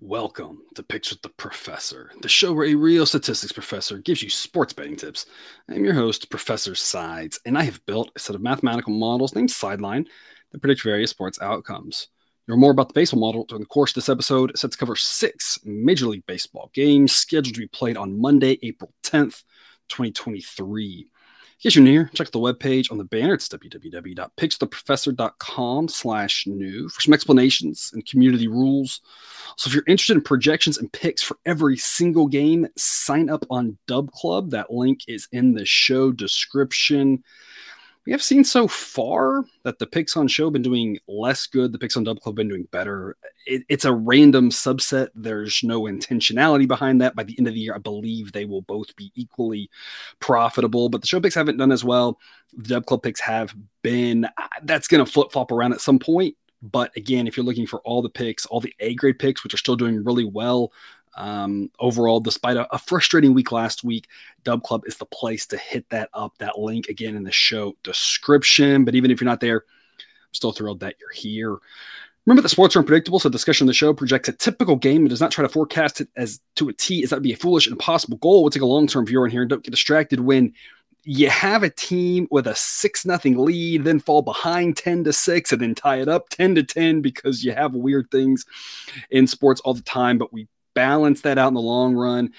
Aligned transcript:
Welcome 0.00 0.62
to 0.74 0.82
Picks 0.82 1.10
with 1.10 1.22
the 1.22 1.28
Professor, 1.28 2.10
the 2.22 2.28
show 2.28 2.52
where 2.52 2.66
a 2.66 2.74
real 2.74 3.04
statistics 3.06 3.52
professor 3.52 3.98
gives 3.98 4.22
you 4.22 4.30
sports 4.30 4.72
betting 4.72 4.96
tips. 4.96 5.26
I'm 5.68 5.84
your 5.84 5.94
host, 5.94 6.30
Professor 6.30 6.74
Sides, 6.74 7.38
and 7.44 7.58
I 7.58 7.62
have 7.64 7.84
built 7.86 8.10
a 8.16 8.18
set 8.18 8.34
of 8.34 8.42
mathematical 8.42 8.92
models 8.92 9.34
named 9.34 9.50
Sideline 9.50 10.06
that 10.50 10.60
predict 10.60 10.82
various 10.82 11.10
sports 11.10 11.40
outcomes. 11.40 12.08
You'll 12.46 12.56
more 12.56 12.70
about 12.70 12.88
the 12.88 12.94
baseball 12.94 13.20
model 13.20 13.44
during 13.44 13.62
the 13.62 13.68
course 13.68 13.90
of 13.90 13.96
this 13.96 14.08
episode. 14.08 14.50
It's 14.50 14.62
set 14.62 14.72
to 14.72 14.78
cover 14.78 14.96
six 14.96 15.58
Major 15.64 16.06
League 16.06 16.26
Baseball 16.26 16.70
games 16.72 17.12
scheduled 17.12 17.54
to 17.54 17.60
be 17.60 17.68
played 17.68 17.98
on 17.98 18.18
Monday, 18.18 18.58
April 18.62 18.92
10th, 19.02 19.44
2023. 19.88 21.10
In 21.64 21.72
you're 21.74 21.82
new 21.82 21.90
here, 21.90 22.08
check 22.14 22.30
the 22.30 22.38
webpage 22.38 22.92
on 22.92 22.98
the 22.98 23.04
banner. 23.04 23.34
It's 23.34 23.48
www.pickstheprofessor.com 23.48 25.88
slash 25.88 26.46
new 26.46 26.88
for 26.88 27.00
some 27.00 27.12
explanations 27.12 27.90
and 27.92 28.06
community 28.06 28.46
rules. 28.46 29.00
So 29.56 29.66
if 29.66 29.74
you're 29.74 29.82
interested 29.88 30.16
in 30.16 30.22
projections 30.22 30.78
and 30.78 30.92
picks 30.92 31.20
for 31.20 31.36
every 31.46 31.76
single 31.76 32.28
game, 32.28 32.68
sign 32.76 33.28
up 33.28 33.44
on 33.50 33.76
Dub 33.88 34.12
Club. 34.12 34.50
That 34.50 34.70
link 34.70 35.00
is 35.08 35.26
in 35.32 35.54
the 35.54 35.66
show 35.66 36.12
description 36.12 37.24
we 38.08 38.12
have 38.12 38.22
seen 38.22 38.42
so 38.42 38.66
far 38.66 39.44
that 39.64 39.78
the 39.78 39.86
picks 39.86 40.16
on 40.16 40.28
show 40.28 40.46
have 40.46 40.54
been 40.54 40.62
doing 40.62 40.98
less 41.08 41.46
good. 41.46 41.72
The 41.72 41.78
picks 41.78 41.94
on 41.94 42.04
Dub 42.04 42.18
Club 42.20 42.32
have 42.32 42.36
been 42.36 42.48
doing 42.48 42.66
better. 42.70 43.18
It, 43.44 43.64
it's 43.68 43.84
a 43.84 43.92
random 43.92 44.48
subset. 44.48 45.08
There's 45.14 45.62
no 45.62 45.82
intentionality 45.82 46.66
behind 46.66 47.02
that. 47.02 47.14
By 47.14 47.24
the 47.24 47.36
end 47.38 47.48
of 47.48 47.52
the 47.52 47.60
year, 47.60 47.74
I 47.74 47.78
believe 47.78 48.32
they 48.32 48.46
will 48.46 48.62
both 48.62 48.96
be 48.96 49.12
equally 49.14 49.68
profitable. 50.20 50.88
But 50.88 51.02
the 51.02 51.06
show 51.06 51.20
picks 51.20 51.34
haven't 51.34 51.58
done 51.58 51.70
as 51.70 51.84
well. 51.84 52.18
The 52.56 52.76
Dub 52.76 52.86
Club 52.86 53.02
picks 53.02 53.20
have 53.20 53.54
been. 53.82 54.24
Uh, 54.24 54.48
that's 54.62 54.88
going 54.88 55.04
to 55.04 55.12
flip 55.12 55.30
flop 55.30 55.52
around 55.52 55.74
at 55.74 55.82
some 55.82 55.98
point. 55.98 56.34
But 56.62 56.96
again, 56.96 57.26
if 57.26 57.36
you're 57.36 57.44
looking 57.44 57.66
for 57.66 57.80
all 57.80 58.00
the 58.00 58.08
picks, 58.08 58.46
all 58.46 58.60
the 58.60 58.74
A 58.80 58.94
grade 58.94 59.18
picks, 59.18 59.44
which 59.44 59.52
are 59.52 59.58
still 59.58 59.76
doing 59.76 60.02
really 60.02 60.24
well, 60.24 60.72
um, 61.18 61.70
overall, 61.80 62.20
despite 62.20 62.56
a, 62.56 62.72
a, 62.72 62.78
frustrating 62.78 63.34
week 63.34 63.50
last 63.50 63.82
week, 63.82 64.06
Dub 64.44 64.62
Club 64.62 64.84
is 64.86 64.96
the 64.96 65.04
place 65.04 65.46
to 65.46 65.58
hit 65.58 65.88
that 65.90 66.08
up. 66.14 66.38
That 66.38 66.58
link 66.58 66.88
again 66.88 67.16
in 67.16 67.24
the 67.24 67.32
show 67.32 67.76
description. 67.82 68.84
But 68.84 68.94
even 68.94 69.10
if 69.10 69.20
you're 69.20 69.28
not 69.28 69.40
there, 69.40 69.64
I'm 69.98 70.34
still 70.34 70.52
thrilled 70.52 70.80
that 70.80 70.94
you're 71.00 71.12
here. 71.12 71.58
Remember 72.24 72.42
that 72.42 72.50
sports 72.50 72.76
are 72.76 72.80
unpredictable, 72.80 73.18
so 73.18 73.28
discussion 73.28 73.64
of 73.64 73.68
the 73.68 73.74
show 73.74 73.92
projects 73.92 74.28
a 74.28 74.32
typical 74.32 74.76
game 74.76 75.00
and 75.00 75.10
does 75.10 75.20
not 75.20 75.32
try 75.32 75.42
to 75.42 75.48
forecast 75.48 76.00
it 76.00 76.08
as 76.14 76.40
to 76.56 76.68
a 76.68 76.72
T, 76.72 77.02
as 77.02 77.10
that 77.10 77.16
would 77.16 77.22
be 77.22 77.32
a 77.32 77.36
foolish 77.36 77.66
and 77.66 77.72
impossible 77.72 78.18
goal. 78.18 78.42
We'll 78.42 78.50
take 78.50 78.62
a 78.62 78.66
long-term 78.66 79.06
viewer 79.06 79.26
in 79.26 79.32
here 79.32 79.42
and 79.42 79.50
don't 79.50 79.64
get 79.64 79.70
distracted 79.72 80.20
when 80.20 80.52
you 81.04 81.30
have 81.30 81.62
a 81.62 81.70
team 81.70 82.28
with 82.30 82.46
a 82.46 82.54
six 82.54 83.06
nothing 83.06 83.38
lead, 83.38 83.84
then 83.84 83.98
fall 83.98 84.22
behind 84.22 84.76
10 84.76 85.04
to 85.04 85.12
6, 85.12 85.52
and 85.52 85.62
then 85.62 85.74
tie 85.74 86.00
it 86.00 86.08
up 86.08 86.28
10 86.28 86.54
to 86.56 86.62
10 86.62 87.00
because 87.00 87.42
you 87.42 87.52
have 87.52 87.72
weird 87.74 88.10
things 88.10 88.44
in 89.10 89.26
sports 89.26 89.60
all 89.62 89.72
the 89.72 89.82
time. 89.82 90.18
But 90.18 90.32
we 90.32 90.48
balance 90.78 91.22
that 91.22 91.38
out 91.38 91.48
in 91.48 91.54
the 91.54 91.60
long 91.60 91.94
run. 91.94 92.32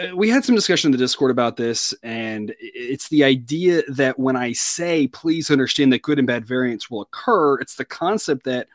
Uh, 0.00 0.16
we 0.16 0.30
had 0.30 0.42
some 0.42 0.54
discussion 0.54 0.88
in 0.88 0.92
the 0.92 1.04
Discord 1.04 1.30
about 1.30 1.58
this, 1.58 1.92
and 2.02 2.54
it's 2.58 3.10
the 3.10 3.22
idea 3.22 3.82
that 3.88 4.18
when 4.18 4.34
I 4.34 4.52
say, 4.52 5.08
please 5.08 5.50
understand 5.50 5.92
that 5.92 6.00
good 6.00 6.18
and 6.18 6.26
bad 6.26 6.46
variance 6.46 6.90
will 6.90 7.02
occur, 7.02 7.56
it's 7.60 7.74
the 7.74 7.84
concept 7.84 8.44
that 8.44 8.68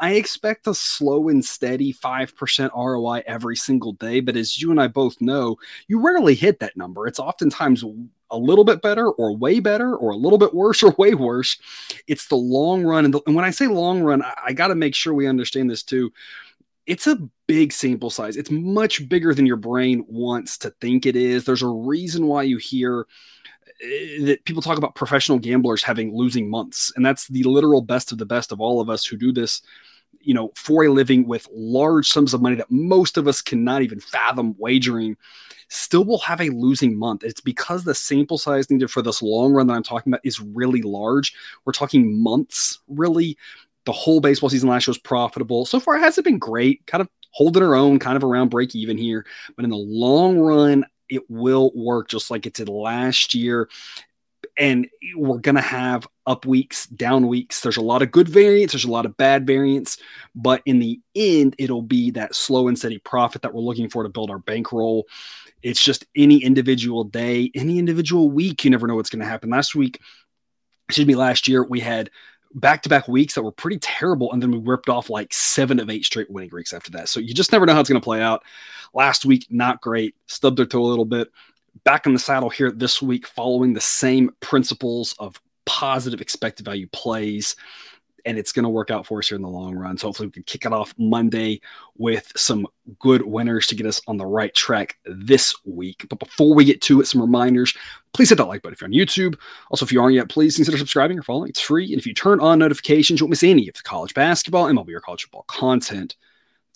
I 0.00 0.14
expect 0.14 0.66
a 0.66 0.74
slow 0.74 1.28
and 1.28 1.44
steady 1.44 1.94
5% 1.94 2.70
ROI 2.74 3.22
every 3.26 3.54
single 3.54 3.92
day. 3.92 4.18
But 4.18 4.36
as 4.36 4.60
you 4.60 4.72
and 4.72 4.80
I 4.80 4.88
both 4.88 5.20
know, 5.20 5.56
you 5.86 6.00
rarely 6.00 6.34
hit 6.34 6.58
that 6.58 6.76
number. 6.76 7.06
It's 7.06 7.20
oftentimes 7.20 7.84
a 8.32 8.36
little 8.36 8.64
bit 8.64 8.82
better 8.82 9.08
or 9.12 9.36
way 9.36 9.60
better 9.60 9.94
or 9.94 10.10
a 10.10 10.16
little 10.16 10.38
bit 10.38 10.52
worse 10.52 10.82
or 10.82 10.90
way 10.98 11.14
worse. 11.14 11.56
It's 12.08 12.26
the 12.26 12.34
long 12.34 12.82
run. 12.82 13.04
And, 13.04 13.14
the, 13.14 13.20
and 13.28 13.36
when 13.36 13.44
I 13.44 13.50
say 13.50 13.68
long 13.68 14.02
run, 14.02 14.22
I, 14.22 14.34
I 14.46 14.52
got 14.52 14.68
to 14.68 14.74
make 14.74 14.96
sure 14.96 15.14
we 15.14 15.28
understand 15.28 15.70
this 15.70 15.84
too 15.84 16.12
it's 16.86 17.06
a 17.06 17.18
big 17.46 17.72
sample 17.72 18.10
size. 18.10 18.36
It's 18.36 18.50
much 18.50 19.08
bigger 19.08 19.34
than 19.34 19.46
your 19.46 19.56
brain 19.56 20.04
wants 20.08 20.58
to 20.58 20.70
think 20.80 21.06
it 21.06 21.16
is. 21.16 21.44
There's 21.44 21.62
a 21.62 21.68
reason 21.68 22.26
why 22.26 22.42
you 22.42 22.56
hear 22.56 23.06
eh, 23.82 24.24
that 24.24 24.44
people 24.44 24.62
talk 24.62 24.78
about 24.78 24.94
professional 24.94 25.38
gamblers 25.38 25.82
having 25.82 26.16
losing 26.16 26.50
months, 26.50 26.92
and 26.96 27.04
that's 27.04 27.28
the 27.28 27.42
literal 27.44 27.82
best 27.82 28.12
of 28.12 28.18
the 28.18 28.26
best 28.26 28.52
of 28.52 28.60
all 28.60 28.80
of 28.80 28.90
us 28.90 29.04
who 29.04 29.16
do 29.16 29.32
this, 29.32 29.62
you 30.20 30.34
know, 30.34 30.50
for 30.56 30.84
a 30.84 30.88
living 30.88 31.26
with 31.26 31.46
large 31.52 32.08
sums 32.08 32.34
of 32.34 32.42
money 32.42 32.56
that 32.56 32.70
most 32.70 33.16
of 33.16 33.28
us 33.28 33.40
cannot 33.40 33.82
even 33.82 34.00
fathom 34.00 34.54
wagering. 34.58 35.16
Still 35.68 36.04
will 36.04 36.18
have 36.18 36.40
a 36.40 36.50
losing 36.50 36.98
month. 36.98 37.24
It's 37.24 37.40
because 37.40 37.84
the 37.84 37.94
sample 37.94 38.36
size 38.36 38.70
needed 38.70 38.90
for 38.90 39.00
this 39.00 39.22
long 39.22 39.52
run 39.52 39.68
that 39.68 39.74
I'm 39.74 39.82
talking 39.82 40.12
about 40.12 40.20
is 40.22 40.38
really 40.38 40.82
large. 40.82 41.34
We're 41.64 41.72
talking 41.72 42.22
months, 42.22 42.78
really 42.88 43.38
the 43.84 43.92
whole 43.92 44.20
baseball 44.20 44.50
season 44.50 44.68
last 44.68 44.86
year 44.86 44.92
was 44.92 44.98
profitable. 44.98 45.66
So 45.66 45.80
far, 45.80 45.96
it 45.96 46.00
hasn't 46.00 46.24
been 46.24 46.38
great, 46.38 46.86
kind 46.86 47.00
of 47.00 47.08
holding 47.30 47.62
her 47.62 47.74
own, 47.74 47.98
kind 47.98 48.16
of 48.16 48.24
around 48.24 48.50
break 48.50 48.74
even 48.74 48.96
here. 48.96 49.26
But 49.56 49.64
in 49.64 49.70
the 49.70 49.76
long 49.76 50.38
run, 50.38 50.84
it 51.08 51.28
will 51.28 51.72
work 51.74 52.08
just 52.08 52.30
like 52.30 52.46
it 52.46 52.54
did 52.54 52.68
last 52.68 53.34
year. 53.34 53.68
And 54.58 54.86
we're 55.16 55.38
going 55.38 55.54
to 55.54 55.60
have 55.60 56.06
up 56.26 56.44
weeks, 56.44 56.86
down 56.86 57.26
weeks. 57.26 57.60
There's 57.60 57.78
a 57.78 57.82
lot 57.82 58.02
of 58.02 58.10
good 58.10 58.28
variance, 58.28 58.72
there's 58.72 58.84
a 58.84 58.90
lot 58.90 59.06
of 59.06 59.16
bad 59.16 59.46
variance. 59.46 59.98
But 60.34 60.62
in 60.66 60.78
the 60.78 61.00
end, 61.14 61.54
it'll 61.58 61.82
be 61.82 62.10
that 62.12 62.34
slow 62.34 62.68
and 62.68 62.78
steady 62.78 62.98
profit 62.98 63.42
that 63.42 63.54
we're 63.54 63.62
looking 63.62 63.88
for 63.88 64.02
to 64.02 64.08
build 64.08 64.30
our 64.30 64.38
bankroll. 64.38 65.06
It's 65.62 65.82
just 65.82 66.04
any 66.16 66.42
individual 66.42 67.04
day, 67.04 67.50
any 67.54 67.78
individual 67.78 68.30
week, 68.30 68.64
you 68.64 68.70
never 68.70 68.86
know 68.86 68.96
what's 68.96 69.10
going 69.10 69.22
to 69.22 69.28
happen. 69.28 69.50
Last 69.50 69.74
week, 69.74 70.00
excuse 70.88 71.06
me, 71.06 71.14
last 71.14 71.48
year, 71.48 71.64
we 71.64 71.80
had 71.80 72.10
back 72.54 72.82
to 72.82 72.88
back 72.88 73.08
weeks 73.08 73.34
that 73.34 73.42
were 73.42 73.52
pretty 73.52 73.78
terrible. 73.78 74.32
And 74.32 74.42
then 74.42 74.50
we 74.50 74.58
ripped 74.58 74.88
off 74.88 75.10
like 75.10 75.32
seven 75.32 75.80
of 75.80 75.90
eight 75.90 76.04
straight 76.04 76.30
winning 76.30 76.50
weeks 76.52 76.72
after 76.72 76.90
that. 76.92 77.08
So 77.08 77.20
you 77.20 77.34
just 77.34 77.52
never 77.52 77.66
know 77.66 77.74
how 77.74 77.80
it's 77.80 77.88
going 77.88 78.00
to 78.00 78.04
play 78.04 78.20
out. 78.20 78.42
Last 78.94 79.24
week, 79.24 79.46
not 79.50 79.80
great. 79.80 80.14
Stubbed 80.26 80.58
their 80.58 80.66
toe 80.66 80.82
a 80.82 80.84
little 80.84 81.04
bit. 81.04 81.28
Back 81.84 82.06
in 82.06 82.12
the 82.12 82.18
saddle 82.18 82.50
here 82.50 82.70
this 82.70 83.00
week, 83.00 83.26
following 83.26 83.72
the 83.72 83.80
same 83.80 84.30
principles 84.40 85.14
of 85.18 85.40
positive 85.64 86.20
expected 86.20 86.64
value 86.64 86.88
plays 86.92 87.56
and 88.24 88.38
it's 88.38 88.52
going 88.52 88.64
to 88.64 88.68
work 88.68 88.90
out 88.90 89.06
for 89.06 89.18
us 89.18 89.28
here 89.28 89.36
in 89.36 89.42
the 89.42 89.48
long 89.48 89.74
run. 89.74 89.96
So 89.98 90.08
hopefully 90.08 90.28
we 90.28 90.32
can 90.32 90.42
kick 90.44 90.64
it 90.64 90.72
off 90.72 90.94
Monday 90.98 91.60
with 91.96 92.32
some 92.36 92.66
good 92.98 93.22
winners 93.22 93.66
to 93.68 93.74
get 93.74 93.86
us 93.86 94.00
on 94.06 94.16
the 94.16 94.26
right 94.26 94.54
track 94.54 94.98
this 95.04 95.54
week. 95.64 96.06
But 96.08 96.18
before 96.18 96.54
we 96.54 96.64
get 96.64 96.80
to 96.82 97.00
it, 97.00 97.06
some 97.06 97.20
reminders. 97.20 97.74
Please 98.12 98.28
hit 98.28 98.36
that 98.38 98.44
like 98.44 98.62
button 98.62 98.74
if 98.74 98.80
you're 98.80 98.88
on 98.88 98.92
YouTube. 98.92 99.38
Also, 99.70 99.84
if 99.84 99.92
you 99.92 100.00
aren't 100.02 100.14
yet, 100.14 100.28
please 100.28 100.56
consider 100.56 100.76
subscribing 100.78 101.18
or 101.18 101.22
following. 101.22 101.48
It's 101.48 101.60
free. 101.60 101.86
And 101.92 101.98
if 101.98 102.06
you 102.06 102.14
turn 102.14 102.40
on 102.40 102.58
notifications, 102.58 103.20
you 103.20 103.24
won't 103.24 103.30
miss 103.30 103.42
any 103.42 103.68
of 103.68 103.74
the 103.74 103.82
college 103.82 104.14
basketball, 104.14 104.66
MLB, 104.66 104.90
or 104.90 105.00
college 105.00 105.22
football 105.22 105.44
content 105.48 106.16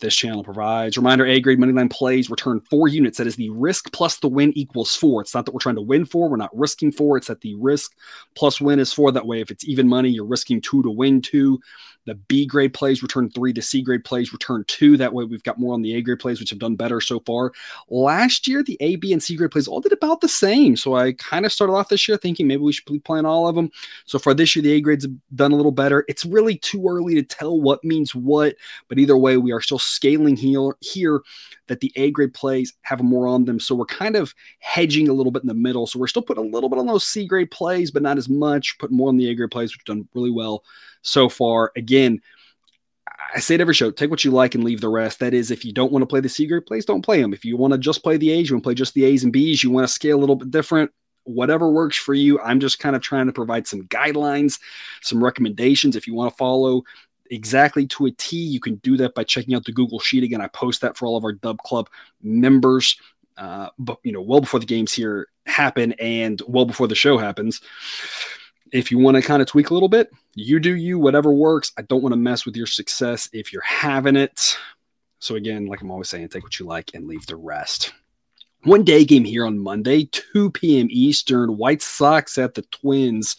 this 0.00 0.14
channel 0.14 0.44
provides. 0.44 0.96
Reminder 0.96 1.26
A 1.26 1.40
grade 1.40 1.58
moneyline 1.58 1.90
plays 1.90 2.28
return 2.28 2.60
four 2.60 2.88
units. 2.88 3.18
That 3.18 3.26
is 3.26 3.36
the 3.36 3.50
risk 3.50 3.92
plus 3.92 4.18
the 4.18 4.28
win 4.28 4.52
equals 4.56 4.94
four. 4.94 5.22
It's 5.22 5.34
not 5.34 5.46
that 5.46 5.52
we're 5.52 5.60
trying 5.60 5.76
to 5.76 5.82
win 5.82 6.04
four. 6.04 6.28
We're 6.28 6.36
not 6.36 6.56
risking 6.56 6.92
four. 6.92 7.16
It's 7.16 7.28
that 7.28 7.40
the 7.40 7.54
risk 7.54 7.92
plus 8.34 8.60
win 8.60 8.78
is 8.78 8.92
four. 8.92 9.10
That 9.12 9.26
way, 9.26 9.40
if 9.40 9.50
it's 9.50 9.64
even 9.66 9.88
money, 9.88 10.10
you're 10.10 10.26
risking 10.26 10.60
two 10.60 10.82
to 10.82 10.90
win 10.90 11.22
two. 11.22 11.60
The 12.06 12.14
B 12.14 12.46
grade 12.46 12.72
plays 12.72 13.02
return 13.02 13.30
three. 13.30 13.52
The 13.52 13.60
C 13.60 13.82
grade 13.82 14.04
plays 14.04 14.32
return 14.32 14.64
two. 14.68 14.96
That 14.96 15.12
way, 15.12 15.24
we've 15.24 15.42
got 15.42 15.58
more 15.58 15.74
on 15.74 15.82
the 15.82 15.94
A 15.94 16.02
grade 16.02 16.18
plays, 16.18 16.40
which 16.40 16.50
have 16.50 16.58
done 16.58 16.76
better 16.76 17.00
so 17.00 17.20
far. 17.20 17.52
Last 17.88 18.48
year, 18.48 18.62
the 18.62 18.76
A, 18.80 18.96
B, 18.96 19.12
and 19.12 19.22
C 19.22 19.36
grade 19.36 19.50
plays 19.50 19.68
all 19.68 19.80
did 19.80 19.92
about 19.92 20.20
the 20.20 20.28
same. 20.28 20.76
So 20.76 20.94
I 20.94 21.12
kind 21.12 21.44
of 21.44 21.52
started 21.52 21.74
off 21.74 21.88
this 21.88 22.08
year 22.08 22.16
thinking 22.16 22.46
maybe 22.46 22.62
we 22.62 22.72
should 22.72 22.84
be 22.86 22.98
playing 22.98 23.26
all 23.26 23.48
of 23.48 23.54
them. 23.54 23.70
So 24.06 24.18
far 24.18 24.34
this 24.34 24.54
year, 24.54 24.62
the 24.62 24.72
A 24.72 24.80
grades 24.80 25.04
have 25.04 25.14
done 25.34 25.52
a 25.52 25.56
little 25.56 25.72
better. 25.72 26.04
It's 26.08 26.24
really 26.24 26.56
too 26.56 26.86
early 26.88 27.14
to 27.16 27.22
tell 27.22 27.60
what 27.60 27.84
means 27.84 28.14
what, 28.14 28.56
but 28.88 28.98
either 28.98 29.16
way, 29.16 29.36
we 29.36 29.52
are 29.52 29.60
still 29.60 29.78
scaling 29.78 30.36
here, 30.36 30.76
here 30.80 31.22
that 31.66 31.80
the 31.80 31.92
A 31.96 32.10
grade 32.12 32.32
plays 32.32 32.72
have 32.82 33.02
more 33.02 33.26
on 33.26 33.44
them. 33.44 33.58
So 33.58 33.74
we're 33.74 33.86
kind 33.86 34.14
of 34.16 34.32
hedging 34.60 35.08
a 35.08 35.12
little 35.12 35.32
bit 35.32 35.42
in 35.42 35.48
the 35.48 35.54
middle. 35.54 35.86
So 35.86 35.98
we're 35.98 36.06
still 36.06 36.22
putting 36.22 36.44
a 36.44 36.54
little 36.54 36.68
bit 36.68 36.78
on 36.78 36.86
those 36.86 37.04
C 37.04 37.26
grade 37.26 37.50
plays, 37.50 37.90
but 37.90 38.02
not 38.02 38.18
as 38.18 38.28
much. 38.28 38.78
Put 38.78 38.92
more 38.92 39.08
on 39.08 39.16
the 39.16 39.28
A 39.28 39.34
grade 39.34 39.50
plays, 39.50 39.72
which 39.72 39.82
have 39.86 39.96
done 39.96 40.08
really 40.14 40.30
well 40.30 40.62
so 41.06 41.28
far. 41.28 41.72
Again, 41.76 42.20
I 43.34 43.40
say 43.40 43.54
it 43.54 43.60
every 43.60 43.74
show 43.74 43.90
take 43.90 44.10
what 44.10 44.24
you 44.24 44.30
like 44.30 44.54
and 44.54 44.64
leave 44.64 44.80
the 44.80 44.88
rest. 44.88 45.20
That 45.20 45.34
is, 45.34 45.50
if 45.50 45.64
you 45.64 45.72
don't 45.72 45.92
want 45.92 46.02
to 46.02 46.06
play 46.06 46.20
the 46.20 46.28
C 46.28 46.46
grade 46.46 46.66
plays, 46.66 46.84
don't 46.84 47.04
play 47.04 47.20
them. 47.20 47.32
If 47.32 47.44
you 47.44 47.56
want 47.56 47.72
to 47.72 47.78
just 47.78 48.02
play 48.02 48.16
the 48.16 48.30
A's, 48.30 48.48
you 48.48 48.56
want 48.56 48.62
to 48.62 48.66
play 48.66 48.74
just 48.74 48.94
the 48.94 49.04
A's 49.04 49.24
and 49.24 49.32
B's, 49.32 49.62
you 49.62 49.70
want 49.70 49.86
to 49.86 49.92
scale 49.92 50.18
a 50.18 50.20
little 50.20 50.36
bit 50.36 50.50
different, 50.50 50.90
whatever 51.24 51.70
works 51.70 51.96
for 51.96 52.14
you. 52.14 52.40
I'm 52.40 52.60
just 52.60 52.78
kind 52.78 52.96
of 52.96 53.02
trying 53.02 53.26
to 53.26 53.32
provide 53.32 53.66
some 53.66 53.82
guidelines, 53.84 54.58
some 55.02 55.22
recommendations. 55.22 55.96
If 55.96 56.06
you 56.06 56.14
want 56.14 56.32
to 56.32 56.36
follow 56.36 56.82
exactly 57.30 57.86
to 57.88 58.06
a 58.06 58.10
T, 58.12 58.36
you 58.36 58.60
can 58.60 58.76
do 58.76 58.96
that 58.98 59.14
by 59.14 59.24
checking 59.24 59.54
out 59.54 59.64
the 59.64 59.72
Google 59.72 59.98
Sheet. 59.98 60.24
Again, 60.24 60.40
I 60.40 60.48
post 60.48 60.80
that 60.82 60.96
for 60.96 61.06
all 61.06 61.16
of 61.16 61.24
our 61.24 61.32
Dub 61.32 61.58
Club 61.58 61.88
members. 62.22 62.98
Uh, 63.36 63.68
but 63.78 63.98
you 64.02 64.12
know, 64.12 64.22
well 64.22 64.40
before 64.40 64.60
the 64.60 64.66
games 64.66 64.92
here 64.92 65.28
happen 65.44 65.92
and 65.94 66.40
well 66.48 66.64
before 66.64 66.88
the 66.88 66.94
show 66.94 67.18
happens 67.18 67.60
if 68.72 68.90
you 68.90 68.98
want 68.98 69.16
to 69.16 69.22
kind 69.22 69.42
of 69.42 69.48
tweak 69.48 69.70
a 69.70 69.74
little 69.74 69.88
bit, 69.88 70.10
you 70.34 70.58
do 70.60 70.74
you, 70.74 70.98
whatever 70.98 71.32
works. 71.32 71.72
I 71.78 71.82
don't 71.82 72.02
want 72.02 72.12
to 72.12 72.18
mess 72.18 72.44
with 72.44 72.56
your 72.56 72.66
success 72.66 73.28
if 73.32 73.52
you're 73.52 73.62
having 73.62 74.16
it. 74.16 74.56
So, 75.18 75.34
again, 75.36 75.66
like 75.66 75.80
I'm 75.80 75.90
always 75.90 76.08
saying, 76.08 76.28
take 76.28 76.42
what 76.42 76.58
you 76.58 76.66
like 76.66 76.90
and 76.94 77.06
leave 77.06 77.26
the 77.26 77.36
rest. 77.36 77.92
one 78.64 78.84
day 78.84 79.04
game 79.04 79.24
here 79.24 79.46
on 79.46 79.58
Monday, 79.58 80.08
2 80.12 80.50
p.m. 80.50 80.88
Eastern. 80.90 81.56
White 81.56 81.82
Sox 81.82 82.36
at 82.38 82.54
the 82.54 82.62
Twins. 82.62 83.36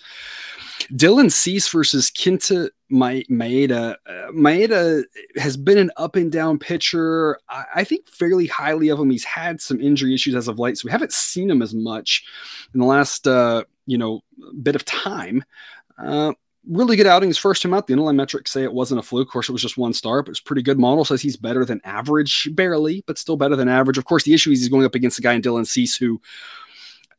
Dylan 0.91 1.31
Cease 1.31 1.67
versus 1.69 2.09
Kenta 2.09 2.69
Maeda. 2.91 3.95
Uh, 4.05 4.31
Maeda 4.31 5.03
has 5.35 5.57
been 5.57 5.77
an 5.77 5.91
up 5.97 6.15
and 6.15 6.31
down 6.31 6.59
pitcher. 6.59 7.39
I, 7.49 7.65
I, 7.75 7.83
think 7.83 8.07
fairly 8.07 8.47
highly 8.47 8.89
of 8.89 8.99
him. 8.99 9.09
He's 9.09 9.23
had 9.23 9.59
some 9.59 9.81
injury 9.81 10.13
issues 10.13 10.35
as 10.35 10.47
of 10.47 10.59
late, 10.59 10.77
so 10.77 10.85
we 10.85 10.91
haven't 10.91 11.11
seen 11.11 11.49
him 11.49 11.61
as 11.61 11.73
much 11.73 12.23
in 12.73 12.79
the 12.79 12.85
last 12.85 13.27
uh, 13.27 13.63
you 13.87 13.97
know 13.97 14.21
bit 14.61 14.75
of 14.75 14.85
time. 14.85 15.43
Uh, 15.97 16.33
really 16.69 16.95
good 16.95 17.07
outing 17.07 17.29
his 17.29 17.37
first 17.37 17.61
time 17.61 17.73
out. 17.73 17.87
The 17.87 17.93
underlying 17.93 18.17
metrics 18.17 18.51
say 18.51 18.63
it 18.63 18.73
wasn't 18.73 18.99
a 18.99 19.03
fluke. 19.03 19.27
Of 19.27 19.31
course, 19.31 19.49
it 19.49 19.53
was 19.53 19.61
just 19.61 19.77
one 19.77 19.93
star, 19.93 20.21
but 20.21 20.31
it's 20.31 20.39
pretty 20.39 20.61
good. 20.61 20.77
Model 20.77 21.05
says 21.05 21.21
he's 21.21 21.37
better 21.37 21.65
than 21.65 21.81
average, 21.83 22.49
barely, 22.53 23.03
but 23.07 23.17
still 23.17 23.37
better 23.37 23.55
than 23.55 23.69
average. 23.69 23.97
Of 23.97 24.05
course, 24.05 24.23
the 24.23 24.33
issue 24.33 24.51
is 24.51 24.59
he's 24.59 24.69
going 24.69 24.85
up 24.85 24.95
against 24.95 25.19
a 25.19 25.21
guy 25.21 25.33
in 25.33 25.41
Dylan 25.41 25.65
Cease 25.65 25.95
who 25.95 26.21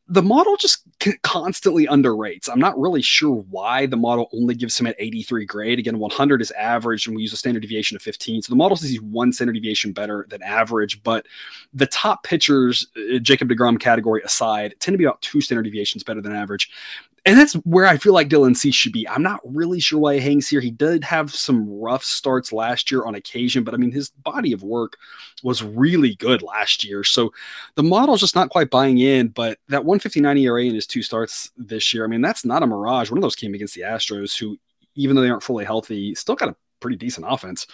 the 0.08 0.22
model 0.22 0.56
just 0.56 0.82
constantly 1.22 1.86
underrates. 1.86 2.48
I'm 2.50 2.58
not 2.58 2.78
really 2.78 3.02
sure 3.02 3.44
why 3.50 3.84
the 3.84 3.96
model 3.96 4.30
only 4.32 4.54
gives 4.54 4.78
him 4.78 4.86
an 4.86 4.94
83 4.98 5.44
grade. 5.44 5.78
Again, 5.78 5.98
100 5.98 6.40
is 6.40 6.50
average, 6.52 7.06
and 7.06 7.14
we 7.14 7.22
use 7.22 7.32
a 7.34 7.36
standard 7.36 7.60
deviation 7.60 7.94
of 7.94 8.02
15. 8.02 8.42
So 8.42 8.50
the 8.50 8.56
model 8.56 8.76
says 8.76 8.88
he's 8.88 9.02
one 9.02 9.32
standard 9.34 9.52
deviation 9.52 9.92
better 9.92 10.26
than 10.30 10.42
average. 10.42 11.02
But 11.02 11.26
the 11.74 11.86
top 11.86 12.24
pitchers, 12.24 12.86
uh, 12.96 13.18
Jacob 13.18 13.50
DeGrom 13.50 13.78
category 13.78 14.22
aside, 14.24 14.74
tend 14.80 14.94
to 14.94 14.98
be 14.98 15.04
about 15.04 15.20
two 15.20 15.42
standard 15.42 15.64
deviations 15.64 16.02
better 16.02 16.22
than 16.22 16.34
average 16.34 16.70
and 17.28 17.38
that's 17.38 17.52
where 17.66 17.84
I 17.84 17.98
feel 17.98 18.14
like 18.14 18.30
Dylan 18.30 18.56
Cease 18.56 18.74
should 18.74 18.94
be. 18.94 19.06
I'm 19.06 19.22
not 19.22 19.40
really 19.44 19.80
sure 19.80 19.98
why 19.98 20.14
he 20.14 20.20
hangs 20.20 20.48
here. 20.48 20.62
He 20.62 20.70
did 20.70 21.04
have 21.04 21.34
some 21.34 21.68
rough 21.68 22.02
starts 22.02 22.54
last 22.54 22.90
year 22.90 23.04
on 23.04 23.14
occasion, 23.14 23.64
but 23.64 23.74
I 23.74 23.76
mean, 23.76 23.92
his 23.92 24.08
body 24.08 24.54
of 24.54 24.62
work 24.62 24.96
was 25.42 25.62
really 25.62 26.14
good 26.14 26.40
last 26.40 26.82
year. 26.84 27.04
So 27.04 27.30
the 27.74 27.82
model's 27.82 28.20
just 28.20 28.34
not 28.34 28.48
quite 28.48 28.70
buying 28.70 28.96
in. 28.96 29.28
But 29.28 29.58
that 29.68 29.84
159 29.84 30.38
ERA 30.38 30.64
in 30.64 30.74
his 30.74 30.86
two 30.86 31.02
starts 31.02 31.52
this 31.58 31.92
year, 31.92 32.02
I 32.02 32.08
mean, 32.08 32.22
that's 32.22 32.46
not 32.46 32.62
a 32.62 32.66
mirage. 32.66 33.10
One 33.10 33.18
of 33.18 33.22
those 33.22 33.36
came 33.36 33.52
against 33.52 33.74
the 33.74 33.82
Astros, 33.82 34.38
who, 34.38 34.56
even 34.94 35.14
though 35.14 35.20
they 35.20 35.28
aren't 35.28 35.42
fully 35.42 35.66
healthy, 35.66 36.14
still 36.14 36.34
got 36.34 36.48
a 36.48 36.56
pretty 36.80 36.96
decent 36.96 37.26
offense. 37.28 37.66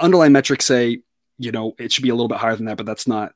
Underlying 0.00 0.32
metrics 0.32 0.64
say, 0.64 1.02
you 1.38 1.52
know, 1.52 1.76
it 1.78 1.92
should 1.92 2.02
be 2.02 2.08
a 2.08 2.16
little 2.16 2.26
bit 2.26 2.38
higher 2.38 2.56
than 2.56 2.66
that, 2.66 2.78
but 2.78 2.86
that's 2.86 3.06
not 3.06 3.32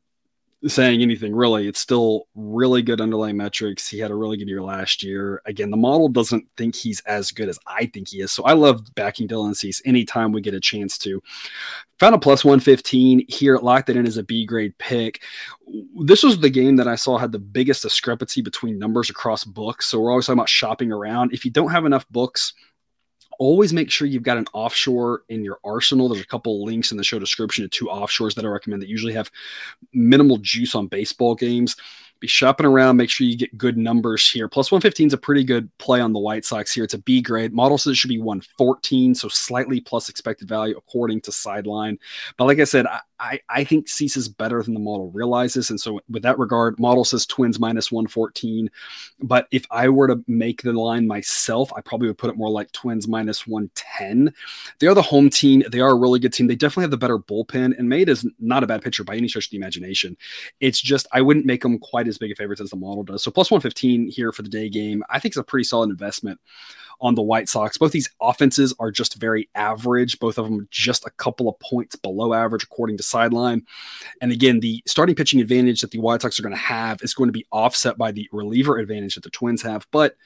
saying 0.66 1.02
anything 1.02 1.34
really. 1.34 1.68
It's 1.68 1.80
still 1.80 2.26
really 2.34 2.82
good 2.82 3.00
underlying 3.00 3.36
metrics. 3.36 3.88
He 3.88 3.98
had 3.98 4.10
a 4.10 4.14
really 4.14 4.36
good 4.36 4.48
year 4.48 4.62
last 4.62 5.02
year. 5.02 5.42
Again, 5.46 5.70
the 5.70 5.76
model 5.76 6.08
doesn't 6.08 6.46
think 6.56 6.74
he's 6.74 7.00
as 7.00 7.30
good 7.30 7.48
as 7.48 7.58
I 7.66 7.86
think 7.86 8.08
he 8.08 8.20
is. 8.20 8.32
So 8.32 8.44
I 8.44 8.52
love 8.54 8.94
backing 8.94 9.28
Dylan 9.28 9.54
Cease 9.54 9.82
anytime 9.84 10.32
we 10.32 10.40
get 10.40 10.54
a 10.54 10.60
chance 10.60 10.96
to. 10.98 11.22
Found 12.00 12.14
a 12.14 12.18
plus 12.18 12.44
115 12.44 13.26
here, 13.28 13.58
locked 13.58 13.88
it 13.88 13.96
in 13.96 14.06
as 14.06 14.16
a 14.16 14.22
B 14.22 14.46
grade 14.46 14.76
pick. 14.78 15.22
This 16.02 16.22
was 16.22 16.40
the 16.40 16.50
game 16.50 16.76
that 16.76 16.88
I 16.88 16.96
saw 16.96 17.18
had 17.18 17.32
the 17.32 17.38
biggest 17.38 17.82
discrepancy 17.82 18.40
between 18.40 18.78
numbers 18.78 19.10
across 19.10 19.44
books. 19.44 19.86
So 19.86 20.00
we're 20.00 20.10
always 20.10 20.26
talking 20.26 20.38
about 20.38 20.48
shopping 20.48 20.90
around. 20.90 21.32
If 21.32 21.44
you 21.44 21.50
don't 21.50 21.70
have 21.70 21.84
enough 21.84 22.08
books, 22.08 22.52
always 23.38 23.72
make 23.72 23.90
sure 23.90 24.06
you've 24.06 24.22
got 24.22 24.38
an 24.38 24.46
offshore 24.52 25.22
in 25.28 25.44
your 25.44 25.58
arsenal. 25.64 26.08
There's 26.08 26.22
a 26.22 26.26
couple 26.26 26.64
links 26.64 26.90
in 26.90 26.96
the 26.96 27.04
show 27.04 27.18
description 27.18 27.64
to 27.64 27.68
two 27.68 27.86
offshores 27.86 28.34
that 28.34 28.44
I 28.44 28.48
recommend 28.48 28.82
that 28.82 28.88
usually 28.88 29.14
have 29.14 29.30
minimal 29.92 30.38
juice 30.38 30.74
on 30.74 30.86
baseball 30.86 31.34
games 31.34 31.76
be 32.24 32.28
shopping 32.28 32.66
around. 32.66 32.96
Make 32.96 33.10
sure 33.10 33.26
you 33.26 33.36
get 33.36 33.56
good 33.58 33.76
numbers 33.76 34.28
here. 34.30 34.48
Plus 34.48 34.72
115 34.72 35.08
is 35.08 35.12
a 35.12 35.18
pretty 35.18 35.44
good 35.44 35.68
play 35.78 36.00
on 36.00 36.12
the 36.12 36.18
White 36.18 36.44
Sox 36.44 36.72
here. 36.72 36.84
It's 36.84 36.94
a 36.94 36.98
B 36.98 37.20
grade. 37.20 37.52
Model 37.52 37.76
says 37.76 37.92
it 37.92 37.96
should 37.96 38.08
be 38.08 38.18
114, 38.18 39.14
so 39.14 39.28
slightly 39.28 39.80
plus 39.80 40.08
expected 40.08 40.48
value 40.48 40.76
according 40.76 41.20
to 41.22 41.32
Sideline. 41.32 41.98
But 42.38 42.46
like 42.46 42.60
I 42.60 42.64
said, 42.64 42.86
I, 42.86 43.00
I, 43.20 43.40
I 43.48 43.64
think 43.64 43.88
Cease 43.88 44.16
is 44.16 44.28
better 44.28 44.62
than 44.62 44.74
the 44.74 44.80
model 44.80 45.10
realizes. 45.10 45.70
And 45.70 45.80
so, 45.80 46.00
with 46.10 46.22
that 46.22 46.38
regard, 46.38 46.78
model 46.78 47.04
says 47.04 47.26
Twins 47.26 47.60
minus 47.60 47.92
114. 47.92 48.70
But 49.20 49.46
if 49.50 49.64
I 49.70 49.88
were 49.88 50.08
to 50.08 50.22
make 50.26 50.62
the 50.62 50.72
line 50.72 51.06
myself, 51.06 51.72
I 51.76 51.80
probably 51.80 52.08
would 52.08 52.18
put 52.18 52.30
it 52.30 52.36
more 52.36 52.50
like 52.50 52.72
Twins 52.72 53.06
minus 53.06 53.46
110. 53.46 54.34
They 54.78 54.86
are 54.86 54.94
the 54.94 55.02
home 55.02 55.30
team. 55.30 55.62
They 55.70 55.80
are 55.80 55.90
a 55.90 55.94
really 55.94 56.18
good 56.18 56.32
team. 56.32 56.46
They 56.46 56.56
definitely 56.56 56.84
have 56.84 56.90
the 56.90 56.96
better 56.96 57.18
bullpen. 57.18 57.78
And 57.78 57.88
Maeda 57.88 58.08
is 58.08 58.28
not 58.40 58.64
a 58.64 58.66
bad 58.66 58.82
pitcher 58.82 59.04
by 59.04 59.16
any 59.16 59.28
stretch 59.28 59.46
of 59.46 59.50
the 59.52 59.56
imagination. 59.58 60.16
It's 60.60 60.80
just, 60.80 61.06
I 61.12 61.20
wouldn't 61.20 61.46
make 61.46 61.62
them 61.62 61.78
quite 61.78 62.08
as 62.08 62.13
big 62.18 62.32
a 62.32 62.34
favorites 62.34 62.60
as 62.60 62.70
the 62.70 62.76
model 62.76 63.02
does. 63.02 63.22
So, 63.22 63.30
plus 63.30 63.50
115 63.50 64.08
here 64.08 64.32
for 64.32 64.42
the 64.42 64.48
day 64.48 64.68
game, 64.68 65.02
I 65.10 65.18
think 65.18 65.32
it's 65.32 65.38
a 65.38 65.44
pretty 65.44 65.64
solid 65.64 65.90
investment 65.90 66.40
on 67.00 67.14
the 67.14 67.22
White 67.22 67.48
Sox. 67.48 67.76
Both 67.76 67.92
these 67.92 68.08
offenses 68.20 68.74
are 68.78 68.90
just 68.90 69.16
very 69.16 69.48
average. 69.54 70.18
Both 70.18 70.38
of 70.38 70.44
them 70.46 70.68
just 70.70 71.06
a 71.06 71.10
couple 71.10 71.48
of 71.48 71.58
points 71.58 71.96
below 71.96 72.34
average, 72.34 72.64
according 72.64 72.96
to 72.98 73.02
Sideline. 73.02 73.66
And 74.20 74.32
again, 74.32 74.60
the 74.60 74.82
starting 74.86 75.14
pitching 75.14 75.40
advantage 75.40 75.80
that 75.80 75.90
the 75.90 76.00
White 76.00 76.22
Sox 76.22 76.38
are 76.38 76.42
going 76.42 76.54
to 76.54 76.60
have 76.60 77.02
is 77.02 77.14
going 77.14 77.28
to 77.28 77.32
be 77.32 77.46
offset 77.50 77.98
by 77.98 78.12
the 78.12 78.28
reliever 78.32 78.78
advantage 78.78 79.16
that 79.16 79.24
the 79.24 79.30
Twins 79.30 79.62
have. 79.62 79.86
But 79.90 80.16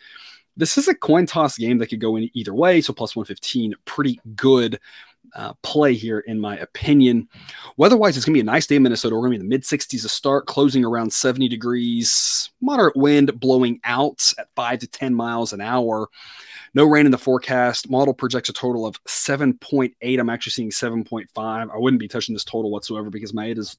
this 0.56 0.76
is 0.76 0.88
a 0.88 0.94
coin 0.94 1.24
toss 1.24 1.56
game 1.56 1.78
that 1.78 1.86
could 1.86 2.00
go 2.00 2.16
in 2.16 2.30
either 2.34 2.52
way. 2.52 2.80
So 2.80 2.92
plus 2.92 3.14
115, 3.14 3.74
pretty 3.84 4.20
good 4.34 4.80
uh, 5.34 5.52
play 5.62 5.94
here, 5.94 6.20
in 6.20 6.40
my 6.40 6.56
opinion. 6.58 7.28
Weather-wise, 7.76 8.16
it's 8.16 8.24
going 8.24 8.34
to 8.34 8.38
be 8.38 8.48
a 8.48 8.52
nice 8.52 8.66
day 8.66 8.76
in 8.76 8.82
Minnesota. 8.82 9.14
We're 9.14 9.22
going 9.22 9.32
to 9.32 9.38
be 9.38 9.44
in 9.44 9.48
the 9.48 9.54
mid 9.54 9.62
60s 9.62 10.02
to 10.02 10.08
start, 10.08 10.46
closing 10.46 10.84
around 10.84 11.12
70 11.12 11.48
degrees. 11.48 12.50
Moderate 12.60 12.96
wind 12.96 13.38
blowing 13.38 13.80
out 13.84 14.32
at 14.38 14.48
5 14.56 14.80
to 14.80 14.86
10 14.86 15.14
miles 15.14 15.52
an 15.52 15.60
hour. 15.60 16.08
No 16.74 16.84
rain 16.84 17.06
in 17.06 17.12
the 17.12 17.18
forecast. 17.18 17.90
Model 17.90 18.14
projects 18.14 18.48
a 18.48 18.52
total 18.52 18.86
of 18.86 19.02
7.8. 19.04 19.94
I'm 20.18 20.30
actually 20.30 20.52
seeing 20.52 20.70
7.5. 20.70 21.26
I 21.36 21.76
wouldn't 21.76 22.00
be 22.00 22.08
touching 22.08 22.34
this 22.34 22.44
total 22.44 22.70
whatsoever 22.70 23.10
because 23.10 23.32
Maeda 23.32 23.58
is 23.58 23.76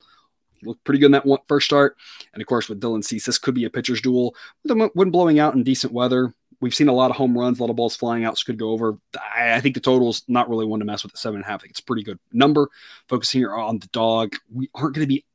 looked 0.63 0.83
pretty 0.83 0.99
good 0.99 1.07
in 1.07 1.11
that 1.13 1.25
one 1.25 1.39
first 1.47 1.65
start. 1.65 1.97
And 2.33 2.41
of 2.41 2.47
course, 2.47 2.69
with 2.69 2.81
Dylan 2.81 3.03
Cease, 3.03 3.25
this 3.25 3.37
could 3.37 3.55
be 3.55 3.65
a 3.65 3.69
pitcher's 3.69 4.01
duel. 4.01 4.35
The 4.65 4.89
wind 4.95 5.11
blowing 5.11 5.39
out 5.39 5.55
in 5.55 5.63
decent 5.63 5.93
weather, 5.93 6.33
we've 6.61 6.75
seen 6.75 6.87
a 6.87 6.93
lot 6.93 7.11
of 7.11 7.17
home 7.17 7.37
runs, 7.37 7.59
a 7.59 7.63
lot 7.63 7.69
of 7.69 7.75
balls 7.75 7.95
flying 7.95 8.25
out, 8.25 8.37
so 8.37 8.45
could 8.45 8.59
go 8.59 8.71
over. 8.71 8.97
I, 9.35 9.53
I 9.53 9.61
think 9.61 9.75
the 9.75 9.81
total 9.81 10.09
is 10.09 10.23
not 10.27 10.49
really 10.49 10.65
one 10.65 10.79
to 10.79 10.85
mess 10.85 11.03
with 11.03 11.13
at 11.13 11.19
seven 11.19 11.37
and 11.37 11.45
a 11.45 11.47
half. 11.47 11.59
I 11.59 11.63
think 11.63 11.71
it's 11.71 11.79
a 11.79 11.83
pretty 11.83 12.03
good 12.03 12.19
number. 12.31 12.69
Focusing 13.07 13.41
here 13.41 13.55
on 13.55 13.79
the 13.79 13.87
dog, 13.87 14.35
we 14.53 14.69
aren't 14.73 14.95
going 14.95 15.07
to 15.07 15.13
be 15.13 15.25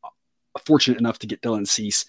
fortunate 0.64 0.98
enough 0.98 1.18
to 1.20 1.26
get 1.26 1.42
Dylan 1.42 1.66
Cease 1.66 2.04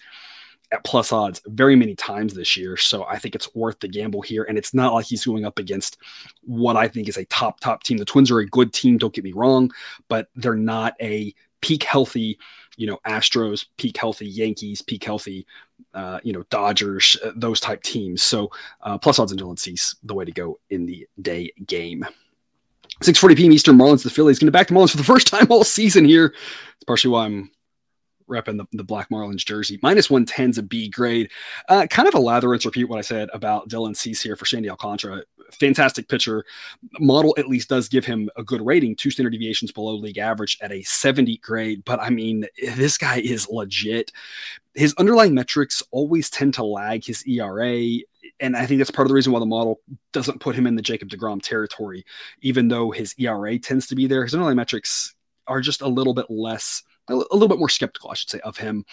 at 0.72 0.84
plus 0.84 1.12
odds 1.12 1.40
very 1.46 1.76
many 1.76 1.94
times 1.94 2.34
this 2.34 2.56
year. 2.56 2.76
So 2.76 3.04
I 3.04 3.18
think 3.18 3.34
it's 3.34 3.54
worth 3.54 3.78
the 3.80 3.88
gamble 3.88 4.22
here. 4.22 4.44
And 4.44 4.58
it's 4.58 4.74
not 4.74 4.94
like 4.94 5.06
he's 5.06 5.24
going 5.24 5.44
up 5.44 5.58
against 5.58 5.98
what 6.42 6.76
I 6.76 6.88
think 6.88 7.08
is 7.08 7.16
a 7.16 7.24
top, 7.26 7.60
top 7.60 7.82
team. 7.82 7.98
The 7.98 8.04
Twins 8.04 8.30
are 8.30 8.40
a 8.40 8.46
good 8.46 8.72
team, 8.72 8.98
don't 8.98 9.14
get 9.14 9.24
me 9.24 9.32
wrong, 9.32 9.70
but 10.08 10.28
they're 10.34 10.54
not 10.54 10.94
a 11.00 11.32
peak 11.60 11.84
healthy, 11.84 12.38
you 12.76 12.86
know, 12.86 12.98
Astros, 13.06 13.66
peak 13.76 13.96
healthy 13.96 14.26
Yankees, 14.26 14.82
peak 14.82 15.04
healthy 15.04 15.46
uh, 15.94 16.20
you 16.22 16.32
know, 16.32 16.42
Dodgers, 16.50 17.16
uh, 17.24 17.32
those 17.34 17.60
type 17.60 17.82
teams. 17.82 18.22
So 18.22 18.50
uh, 18.82 18.98
plus 18.98 19.18
odds 19.18 19.32
and 19.32 19.40
Dylan 19.40 19.58
Cease, 19.58 19.96
the 20.02 20.14
way 20.14 20.24
to 20.24 20.32
go 20.32 20.58
in 20.70 20.86
the 20.86 21.06
day 21.20 21.52
game. 21.66 22.04
6:40 23.02 23.36
p.m. 23.36 23.52
Eastern, 23.52 23.76
Marlins 23.76 24.02
the 24.02 24.10
Phillies. 24.10 24.38
Going 24.38 24.46
to 24.46 24.52
back 24.52 24.68
to 24.68 24.74
Marlins 24.74 24.90
for 24.90 24.96
the 24.96 25.04
first 25.04 25.26
time 25.28 25.46
all 25.50 25.64
season 25.64 26.04
here. 26.04 26.34
It's 26.76 26.84
partially 26.84 27.10
why 27.10 27.26
I'm 27.26 27.50
repping 28.28 28.56
the, 28.56 28.66
the 28.72 28.84
Black 28.84 29.08
Marlins 29.08 29.44
jersey. 29.44 29.78
Minus 29.82 30.10
110 30.10 30.50
is 30.50 30.58
a 30.58 30.62
B 30.62 30.88
grade. 30.88 31.30
Uh, 31.68 31.86
kind 31.88 32.08
of 32.08 32.14
a 32.14 32.18
lather 32.18 32.52
and 32.52 32.64
repeat 32.64 32.84
what 32.84 32.98
I 32.98 33.02
said 33.02 33.28
about 33.32 33.68
Dylan 33.68 33.96
Cease 33.96 34.22
here 34.22 34.36
for 34.36 34.46
Sandy 34.46 34.68
Alcantara. 34.68 35.22
Fantastic 35.52 36.08
pitcher. 36.08 36.44
Model 36.98 37.34
at 37.38 37.48
least 37.48 37.68
does 37.68 37.88
give 37.88 38.04
him 38.04 38.28
a 38.36 38.42
good 38.42 38.64
rating, 38.64 38.96
two 38.96 39.10
standard 39.10 39.30
deviations 39.30 39.70
below 39.70 39.94
league 39.94 40.18
average 40.18 40.58
at 40.60 40.72
a 40.72 40.82
70 40.82 41.36
grade. 41.38 41.84
But 41.84 42.00
I 42.00 42.10
mean, 42.10 42.46
this 42.74 42.98
guy 42.98 43.18
is 43.18 43.48
legit. 43.48 44.10
His 44.76 44.94
underlying 44.98 45.34
metrics 45.34 45.82
always 45.90 46.30
tend 46.30 46.54
to 46.54 46.64
lag 46.64 47.04
his 47.04 47.26
ERA 47.26 47.98
and 48.40 48.56
I 48.56 48.66
think 48.66 48.78
that's 48.78 48.90
part 48.90 49.06
of 49.06 49.08
the 49.08 49.14
reason 49.14 49.32
why 49.32 49.40
the 49.40 49.46
model 49.46 49.80
doesn't 50.12 50.40
put 50.40 50.54
him 50.54 50.66
in 50.66 50.76
the 50.76 50.82
Jacob 50.82 51.08
DeGrom 51.08 51.40
territory, 51.40 52.04
even 52.42 52.68
though 52.68 52.90
his 52.90 53.14
ERA 53.18 53.58
tends 53.58 53.86
to 53.88 53.94
be 53.94 54.06
there. 54.06 54.24
His 54.24 54.34
underlying 54.34 54.56
metrics 54.56 55.14
are 55.46 55.60
just 55.60 55.80
a 55.80 55.88
little 55.88 56.14
bit 56.14 56.26
less 56.28 56.82
a 57.08 57.14
little 57.14 57.48
bit 57.48 57.58
more 57.58 57.68
skeptical, 57.68 58.10
I 58.10 58.14
should 58.14 58.30
say, 58.30 58.40
of 58.40 58.56
him. 58.56 58.84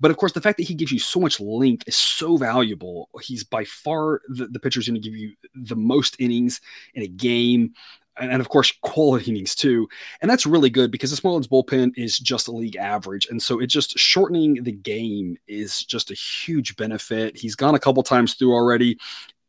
But 0.00 0.10
of 0.10 0.16
course, 0.16 0.32
the 0.32 0.40
fact 0.40 0.56
that 0.56 0.66
he 0.66 0.74
gives 0.74 0.92
you 0.92 0.98
so 0.98 1.20
much 1.20 1.40
length 1.40 1.86
is 1.86 1.96
so 1.96 2.36
valuable. 2.36 3.10
He's 3.20 3.44
by 3.44 3.64
far 3.64 4.22
the, 4.28 4.46
the 4.46 4.58
pitcher 4.58 4.80
going 4.80 4.94
to 4.94 5.00
give 5.00 5.14
you 5.16 5.34
the 5.54 5.76
most 5.76 6.16
innings 6.18 6.60
in 6.94 7.02
a 7.02 7.06
game. 7.06 7.74
And, 8.20 8.30
and, 8.30 8.40
of 8.40 8.48
course, 8.48 8.72
quality 8.82 9.30
innings 9.30 9.54
too. 9.54 9.88
And 10.20 10.30
that's 10.30 10.46
really 10.46 10.70
good 10.70 10.90
because 10.90 11.10
the 11.10 11.20
Marlins 11.22 11.48
bullpen 11.48 11.92
is 11.96 12.18
just 12.18 12.48
a 12.48 12.52
league 12.52 12.76
average. 12.76 13.26
And 13.30 13.42
so 13.42 13.58
it 13.60 13.66
just 13.66 13.98
shortening 13.98 14.62
the 14.62 14.72
game 14.72 15.36
is 15.48 15.84
just 15.84 16.10
a 16.10 16.14
huge 16.14 16.76
benefit. 16.76 17.36
He's 17.36 17.54
gone 17.54 17.74
a 17.74 17.80
couple 17.80 18.02
times 18.02 18.34
through 18.34 18.52
already 18.52 18.98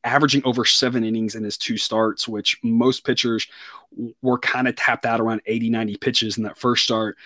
averaging 0.04 0.42
over 0.46 0.66
seven 0.66 1.04
innings 1.04 1.36
in 1.36 1.44
his 1.44 1.58
two 1.58 1.78
starts, 1.78 2.28
which 2.28 2.58
most 2.64 3.06
pitchers 3.06 3.46
were 4.22 4.40
kind 4.40 4.68
of 4.68 4.76
tapped 4.76 5.06
out 5.06 5.22
around 5.22 5.42
80, 5.46 5.70
90 5.70 5.98
pitches 5.98 6.38
in 6.38 6.44
that 6.44 6.58
first 6.58 6.84
start 6.84 7.18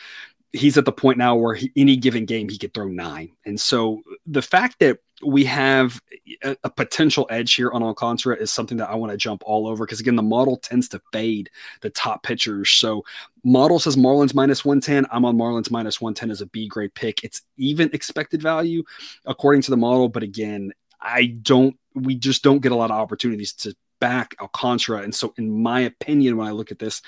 he's 0.55 0.77
at 0.77 0.85
the 0.85 0.91
point 0.91 1.17
now 1.17 1.35
where 1.35 1.53
he, 1.53 1.71
any 1.75 1.97
given 1.97 2.25
game 2.25 2.49
he 2.49 2.57
could 2.57 2.73
throw 2.73 2.87
nine. 2.87 3.31
And 3.45 3.59
so 3.59 4.01
the 4.25 4.41
fact 4.41 4.79
that 4.79 4.99
we 5.23 5.45
have 5.45 6.01
a, 6.43 6.57
a, 6.63 6.69
potential 6.69 7.25
edge 7.29 7.53
here 7.53 7.71
on 7.71 7.81
Alcantara 7.81 8.35
is 8.35 8.51
something 8.51 8.77
that 8.77 8.89
I 8.89 8.95
want 8.95 9.11
to 9.11 9.17
jump 9.17 9.43
all 9.45 9.67
over 9.67 9.85
because 9.85 9.99
again 9.99 10.15
the 10.15 10.21
model 10.23 10.57
tends 10.57 10.89
to 10.89 11.01
fade 11.13 11.49
the 11.81 11.89
top 11.89 12.23
pitchers. 12.23 12.69
So 12.69 13.03
model 13.43 13.79
says 13.79 13.95
Marlins 13.95 14.33
minus 14.33 14.65
110. 14.65 15.05
I'm 15.11 15.25
on 15.25 15.37
Marlins 15.37 15.71
minus 15.71 16.01
110 16.01 16.31
as 16.31 16.41
a 16.41 16.47
B 16.47 16.67
grade 16.67 16.93
pick. 16.95 17.23
It's 17.23 17.41
even 17.57 17.89
expected 17.93 18.41
value 18.41 18.83
according 19.25 19.61
to 19.63 19.71
the 19.71 19.77
model, 19.77 20.09
but 20.09 20.23
again, 20.23 20.73
I 20.99 21.27
don't 21.41 21.77
we 21.93 22.15
just 22.15 22.43
don't 22.43 22.61
get 22.61 22.73
a 22.73 22.75
lot 22.75 22.91
of 22.91 22.97
opportunities 22.97 23.53
to 23.53 23.75
back 24.01 24.35
Alcantara. 24.41 25.01
And 25.01 25.15
so 25.15 25.33
in 25.37 25.49
my 25.49 25.81
opinion, 25.81 26.37
when 26.37 26.47
I 26.47 26.51
look 26.51 26.71
at 26.71 26.79
this, 26.79 27.01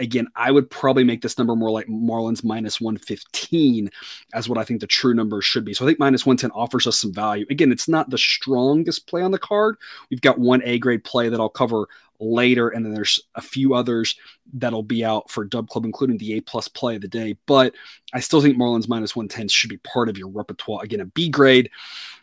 again, 0.00 0.26
I 0.34 0.50
would 0.50 0.68
probably 0.70 1.04
make 1.04 1.22
this 1.22 1.38
number 1.38 1.54
more 1.54 1.70
like 1.70 1.86
Marlins 1.86 2.42
minus 2.42 2.80
115 2.80 3.90
as 4.34 4.48
what 4.48 4.58
I 4.58 4.64
think 4.64 4.80
the 4.80 4.86
true 4.86 5.14
number 5.14 5.40
should 5.42 5.64
be. 5.64 5.74
So 5.74 5.84
I 5.84 5.88
think 5.88 5.98
minus 5.98 6.26
110 6.26 6.50
offers 6.50 6.86
us 6.86 6.98
some 6.98 7.12
value. 7.12 7.46
Again, 7.50 7.70
it's 7.70 7.88
not 7.88 8.10
the 8.10 8.18
strongest 8.18 9.06
play 9.06 9.22
on 9.22 9.30
the 9.30 9.38
card. 9.38 9.76
We've 10.10 10.20
got 10.20 10.38
one 10.38 10.62
A 10.64 10.78
grade 10.78 11.04
play 11.04 11.28
that 11.28 11.38
I'll 11.38 11.48
cover 11.48 11.86
later, 12.18 12.68
and 12.68 12.84
then 12.84 12.92
there's 12.92 13.20
a 13.34 13.40
few 13.40 13.74
others 13.74 14.14
that'll 14.52 14.82
be 14.82 15.04
out 15.04 15.30
for 15.30 15.44
Dub 15.44 15.68
Club, 15.68 15.84
including 15.84 16.18
the 16.18 16.34
A 16.34 16.40
plus 16.40 16.68
play 16.68 16.96
of 16.96 17.02
the 17.02 17.08
day. 17.08 17.36
But 17.46 17.74
I 18.12 18.20
still 18.20 18.40
think 18.40 18.56
Marlins 18.56 18.88
minus 18.88 19.14
110 19.14 19.48
should 19.48 19.70
be 19.70 19.78
part 19.78 20.08
of 20.08 20.18
your 20.18 20.28
repertoire. 20.28 20.82
Again, 20.82 21.00
a 21.00 21.06
B 21.06 21.28
grade. 21.28 21.70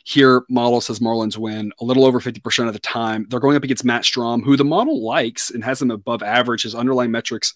Here, 0.10 0.46
model 0.48 0.80
says 0.80 1.00
Marlins 1.00 1.38
win 1.38 1.74
a 1.82 1.84
little 1.84 2.06
over 2.06 2.22
50% 2.22 2.68
of 2.68 2.72
the 2.72 2.80
time. 2.80 3.26
They're 3.28 3.42
going 3.42 3.58
up 3.58 3.66
against 3.66 3.84
Matt 3.84 4.04
Strahm, 4.04 4.42
who 4.42 4.56
the 4.56 4.64
model 4.64 5.04
likes 5.04 5.50
and 5.50 5.62
has 5.66 5.82
him 5.82 5.92
above 5.92 6.24
average. 6.24 6.64
His 6.64 6.74
underlying 6.74 7.12
metrics 7.12 7.54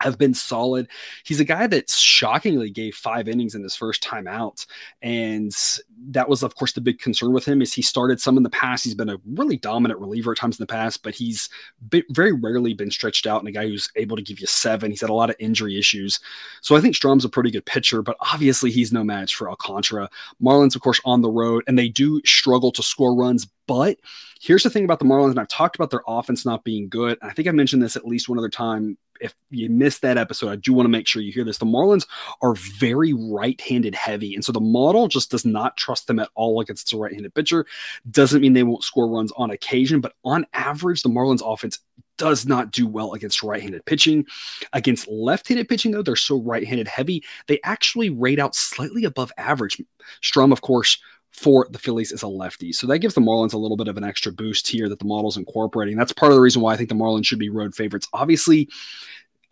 have 0.00 0.18
been 0.18 0.34
solid. 0.34 0.88
He's 1.24 1.40
a 1.40 1.44
guy 1.44 1.66
that 1.66 1.90
shockingly 1.90 2.70
gave 2.70 2.94
five 2.94 3.28
innings 3.28 3.54
in 3.54 3.62
his 3.62 3.74
first 3.74 4.02
time 4.02 4.28
out. 4.28 4.64
And 5.02 5.52
that 6.10 6.28
was, 6.28 6.42
of 6.42 6.54
course, 6.54 6.72
the 6.72 6.80
big 6.80 7.00
concern 7.00 7.32
with 7.32 7.44
him 7.44 7.60
is 7.60 7.74
he 7.74 7.82
started 7.82 8.20
some 8.20 8.36
in 8.36 8.44
the 8.44 8.50
past. 8.50 8.84
He's 8.84 8.94
been 8.94 9.08
a 9.08 9.18
really 9.26 9.56
dominant 9.56 10.00
reliever 10.00 10.32
at 10.32 10.38
times 10.38 10.58
in 10.58 10.62
the 10.62 10.72
past, 10.72 11.02
but 11.02 11.14
he's 11.14 11.48
been, 11.88 12.04
very 12.10 12.32
rarely 12.32 12.74
been 12.74 12.90
stretched 12.90 13.26
out 13.26 13.40
and 13.40 13.48
a 13.48 13.52
guy 13.52 13.66
who's 13.66 13.90
able 13.96 14.16
to 14.16 14.22
give 14.22 14.40
you 14.40 14.46
seven. 14.46 14.90
He's 14.90 15.00
had 15.00 15.10
a 15.10 15.14
lot 15.14 15.30
of 15.30 15.36
injury 15.38 15.78
issues. 15.78 16.20
So 16.62 16.76
I 16.76 16.80
think 16.80 16.94
Strahm's 16.94 17.24
a 17.24 17.28
pretty 17.28 17.50
good 17.50 17.66
pitcher, 17.66 18.00
but 18.02 18.16
obviously 18.20 18.70
he's 18.70 18.92
no 18.92 19.02
match 19.02 19.34
for 19.34 19.50
Alcantara. 19.50 20.08
Marlins, 20.40 20.76
of 20.76 20.82
course, 20.82 21.00
on 21.04 21.22
the 21.22 21.30
road, 21.30 21.64
and 21.66 21.78
they 21.78 21.88
do 21.88 22.20
struggle 22.24 22.70
to 22.72 22.82
score 22.82 23.16
runs, 23.16 23.48
but 23.68 23.98
here's 24.40 24.64
the 24.64 24.70
thing 24.70 24.84
about 24.84 24.98
the 24.98 25.04
Marlins, 25.04 25.30
and 25.30 25.38
I've 25.38 25.46
talked 25.46 25.76
about 25.76 25.90
their 25.90 26.02
offense 26.08 26.44
not 26.44 26.64
being 26.64 26.88
good. 26.88 27.18
I 27.22 27.30
think 27.30 27.46
I 27.46 27.52
mentioned 27.52 27.82
this 27.82 27.94
at 27.94 28.06
least 28.06 28.28
one 28.28 28.38
other 28.38 28.48
time 28.48 28.98
if 29.20 29.34
you 29.50 29.68
missed 29.68 30.02
that 30.02 30.18
episode, 30.18 30.50
I 30.50 30.56
do 30.56 30.72
want 30.72 30.86
to 30.86 30.90
make 30.90 31.06
sure 31.06 31.22
you 31.22 31.32
hear 31.32 31.44
this. 31.44 31.58
The 31.58 31.66
Marlins 31.66 32.06
are 32.42 32.54
very 32.54 33.12
right 33.12 33.60
handed 33.60 33.94
heavy. 33.94 34.34
And 34.34 34.44
so 34.44 34.52
the 34.52 34.60
model 34.60 35.08
just 35.08 35.30
does 35.30 35.44
not 35.44 35.76
trust 35.76 36.06
them 36.06 36.18
at 36.18 36.30
all 36.34 36.60
against 36.60 36.92
a 36.92 36.96
right 36.96 37.12
handed 37.12 37.34
pitcher. 37.34 37.66
Doesn't 38.10 38.40
mean 38.40 38.52
they 38.52 38.62
won't 38.62 38.84
score 38.84 39.08
runs 39.08 39.32
on 39.36 39.50
occasion, 39.50 40.00
but 40.00 40.14
on 40.24 40.46
average, 40.52 41.02
the 41.02 41.08
Marlins 41.08 41.42
offense 41.44 41.78
does 42.16 42.46
not 42.46 42.72
do 42.72 42.86
well 42.86 43.14
against 43.14 43.42
right 43.42 43.62
handed 43.62 43.84
pitching. 43.84 44.26
Against 44.72 45.08
left 45.08 45.48
handed 45.48 45.68
pitching, 45.68 45.92
though, 45.92 46.02
they're 46.02 46.16
so 46.16 46.40
right 46.40 46.66
handed 46.66 46.88
heavy, 46.88 47.24
they 47.46 47.60
actually 47.64 48.10
rate 48.10 48.40
out 48.40 48.54
slightly 48.54 49.04
above 49.04 49.32
average. 49.38 49.80
Strahm, 50.22 50.52
of 50.52 50.60
course, 50.60 50.98
for 51.38 51.66
the 51.70 51.78
Phillies 51.78 52.12
is 52.12 52.22
a 52.22 52.28
lefty. 52.28 52.72
So 52.72 52.86
that 52.88 52.98
gives 52.98 53.14
the 53.14 53.20
Marlins 53.20 53.54
a 53.54 53.58
little 53.58 53.76
bit 53.76 53.88
of 53.88 53.96
an 53.96 54.04
extra 54.04 54.32
boost 54.32 54.66
here 54.66 54.88
that 54.88 54.98
the 54.98 55.04
model's 55.04 55.36
incorporating. 55.36 55.96
That's 55.96 56.12
part 56.12 56.32
of 56.32 56.36
the 56.36 56.42
reason 56.42 56.60
why 56.60 56.72
I 56.72 56.76
think 56.76 56.88
the 56.88 56.94
Marlins 56.94 57.26
should 57.26 57.38
be 57.38 57.48
road 57.48 57.74
favorites. 57.74 58.08
Obviously, 58.12 58.68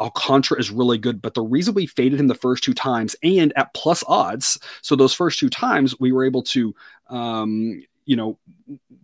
Alcantara 0.00 0.58
is 0.58 0.70
really 0.70 0.98
good, 0.98 1.22
but 1.22 1.34
the 1.34 1.42
reason 1.42 1.74
we 1.74 1.86
faded 1.86 2.20
him 2.20 2.26
the 2.26 2.34
first 2.34 2.64
two 2.64 2.74
times 2.74 3.16
and 3.22 3.52
at 3.56 3.72
plus 3.72 4.04
odds, 4.08 4.58
so 4.82 4.96
those 4.96 5.14
first 5.14 5.38
two 5.38 5.48
times 5.48 5.98
we 5.98 6.12
were 6.12 6.24
able 6.24 6.42
to, 6.42 6.74
um, 7.08 7.82
you 8.04 8.16
know, 8.16 8.38